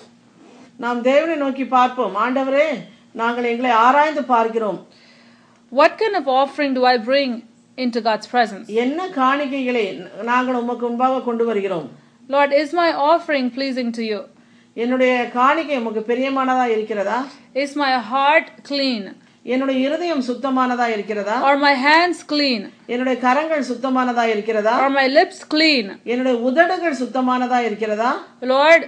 நாம் 0.79 1.01
தேவனை 1.07 1.35
நோக்கி 1.35 1.65
பார்ப்போம் 1.73 2.15
ஆண்டவரே 2.23 2.67
நாங்கள் 3.15 3.49
எங்களை 3.51 3.71
ஆராய்ந்து 3.85 4.23
பார்க்கிறோம் 4.33 4.79
What 5.71 5.93
kind 6.01 6.15
of 6.15 6.27
offering 6.41 6.71
do 6.73 6.83
I 6.85 6.97
bring 7.09 7.31
into 7.77 7.99
God's 8.07 8.27
presence? 8.27 8.65
என்ன 8.83 9.07
காணிக்கைகளை 9.19 9.85
நாங்கள் 10.31 10.59
உமக்கு 10.63 10.85
முன்பாக 10.87 11.21
கொண்டு 11.27 11.45
வருகிறோம் 11.49 11.87
Lord, 12.29 12.51
is 12.61 12.69
my 12.81 12.89
offering 13.11 13.47
pleasing 13.57 13.89
to 13.97 14.03
you? 14.11 14.19
என்னுடைய 14.77 15.13
காணிக்கை 15.37 15.77
உமக்கு 15.81 16.03
பிரியமானதா 16.11 16.65
இருக்கிறதா 16.75 17.19
Is 17.63 17.71
my 17.83 17.93
heart 18.11 18.47
clean? 18.71 19.03
என்னுடைய 19.48 19.76
இருதயம் 19.86 20.22
சுத்தமானதா 20.28 20.86
இருக்கிறதா 20.94 21.36
Are 21.48 21.58
my 21.60 21.74
hands 21.86 22.18
clean? 22.32 22.62
என்னுடைய 22.92 23.16
கரங்கள் 23.26 23.68
சுத்தமானதா 23.70 24.24
இருக்கிறதா 24.34 24.74
Are 24.84 24.92
my 24.92 25.06
lips 25.18 25.38
clean? 25.54 25.86
என்னுடைய 26.12 26.34
உதடுகள் 26.48 26.96
சுத்தமானதா 27.02 27.60
இருக்கிறதா 27.68 28.10
Lord, 28.52 28.82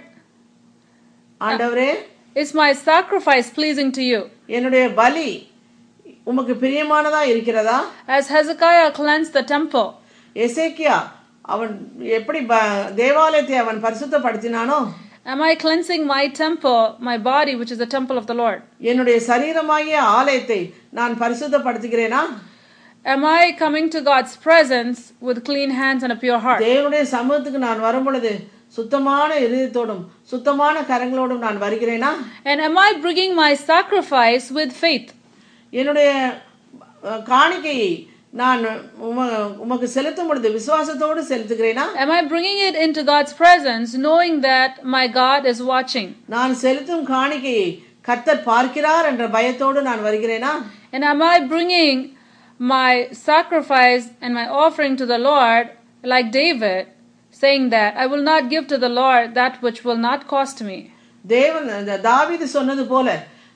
ஆண்டவரே 1.41 1.91
is 2.37 2.51
my 2.55 2.71
sacrifice 2.89 3.49
pleasing 3.51 3.91
to 3.99 4.05
you? 4.11 4.21
என்னுடைய 4.57 4.85
பலி 5.01 5.31
உமக்கு 6.27 6.55
பிரியமானதா 6.65 7.23
இருக்கிறதா 7.33 7.79
As 8.17 8.27
Hezekiah 8.29 8.91
cleansed 8.93 9.35
the 9.39 9.45
temple, 9.55 9.89
எசேக்கியா 10.37 10.99
அவன் 11.45 11.73
எப்படி 12.19 12.41
தேவாலயத்தை 12.95 13.57
அவன் 13.59 13.81
பரிசுத்தப்படுத்தினானோ 13.87 14.81
am 15.26 15.42
I 15.42 15.56
cleansing 15.56 16.04
my 16.08 16.24
temple, 16.36 16.80
my 17.02 17.18
body, 17.26 17.54
which 17.56 17.72
is 17.72 17.80
the 17.80 17.90
temple 17.90 18.18
of 18.18 18.26
the 18.26 18.36
Lord? 18.36 18.60
என்னுடைய 18.84 19.18
சரீரமாகிய 19.28 19.96
ஆலயத்தை 20.18 20.60
நான் 20.92 21.16
பரிசுத்தப்படுத்துகிறேனா 21.22 22.24
Am 23.06 23.24
I 23.34 23.52
coming 23.56 23.88
to 23.90 24.02
God's 24.04 24.36
presence 24.40 25.00
with 25.22 25.44
clean 25.44 25.72
hands 25.74 26.04
and 26.04 26.12
a 26.12 26.18
pure 26.18 26.40
heart? 26.40 26.62
தேவனுடைய 26.66 27.04
சமூகத்துக்கு 27.12 27.60
நான் 27.60 27.80
வரும் 27.80 28.04
பொழுது 28.04 28.32
சுத்தமான 28.78 29.30
இருதயத்தோடும் 29.44 30.02
சுத்தமான 30.32 30.82
கரங்களோடும் 30.84 31.44
நான் 31.46 31.60
வருகிறேனா 31.60 32.12
And 32.46 32.60
am 32.62 32.78
I 32.80 32.94
bringing 33.00 33.34
my 33.36 33.52
sacrifice 33.66 34.48
with 34.52 34.72
faith? 34.78 35.08
என்னுடைய 35.74 36.10
அஹ், 37.04 37.22
காணிக்கையை 37.26 37.92
நான் 38.34 38.64
உம 39.08 39.20
உமக்கு 39.64 39.88
செலுத்தும் 39.88 40.30
பொழுது 40.30 40.48
விசுவாசத்தோடு 40.56 41.22
செலுத்துகிறேனா 41.30 41.86
Am 41.98 42.12
I 42.12 42.24
bringing 42.26 42.60
it 42.68 42.76
into 42.86 43.02
God's 43.06 43.34
presence 43.36 43.90
knowing 44.00 44.36
that 44.42 44.72
my 44.96 45.06
God 45.16 45.42
is 45.46 45.60
watching? 45.66 46.08
நான் 46.36 46.56
செலுத்தும் 46.64 47.06
காணிக்கையை 47.12 47.68
கர்த்தர் 48.08 48.42
பார்க்கிறார் 48.46 49.06
என்ற 49.06 49.26
பயத்தோடு 49.30 49.82
நான் 49.82 50.04
வருகிறேனா 50.08 50.52
And 50.94 51.04
am 51.06 51.22
I 51.28 51.38
bringing 51.48 51.98
my 52.60 52.92
sacrifice 53.30 54.06
and 54.22 54.34
my 54.34 54.46
offering 54.58 54.96
to 54.98 55.06
the 55.06 55.20
Lord 55.22 55.66
like 56.04 56.28
David, 56.34 56.82
saying 57.38 57.70
that 57.70 57.92
I 57.96 58.08
will 58.08 58.24
not 58.24 58.44
give 58.50 58.66
to 58.68 58.78
the 58.78 58.92
Lord 58.96 59.34
that 59.36 59.56
which 59.62 59.80
will 59.84 60.02
not 60.02 60.22
cost 60.28 60.60
me? 60.64 60.78
தேவன் 61.26 61.68
இந்த 61.80 61.96
தாவீது 62.04 62.48
சொன்னது 62.50 62.86
போல 62.88 63.08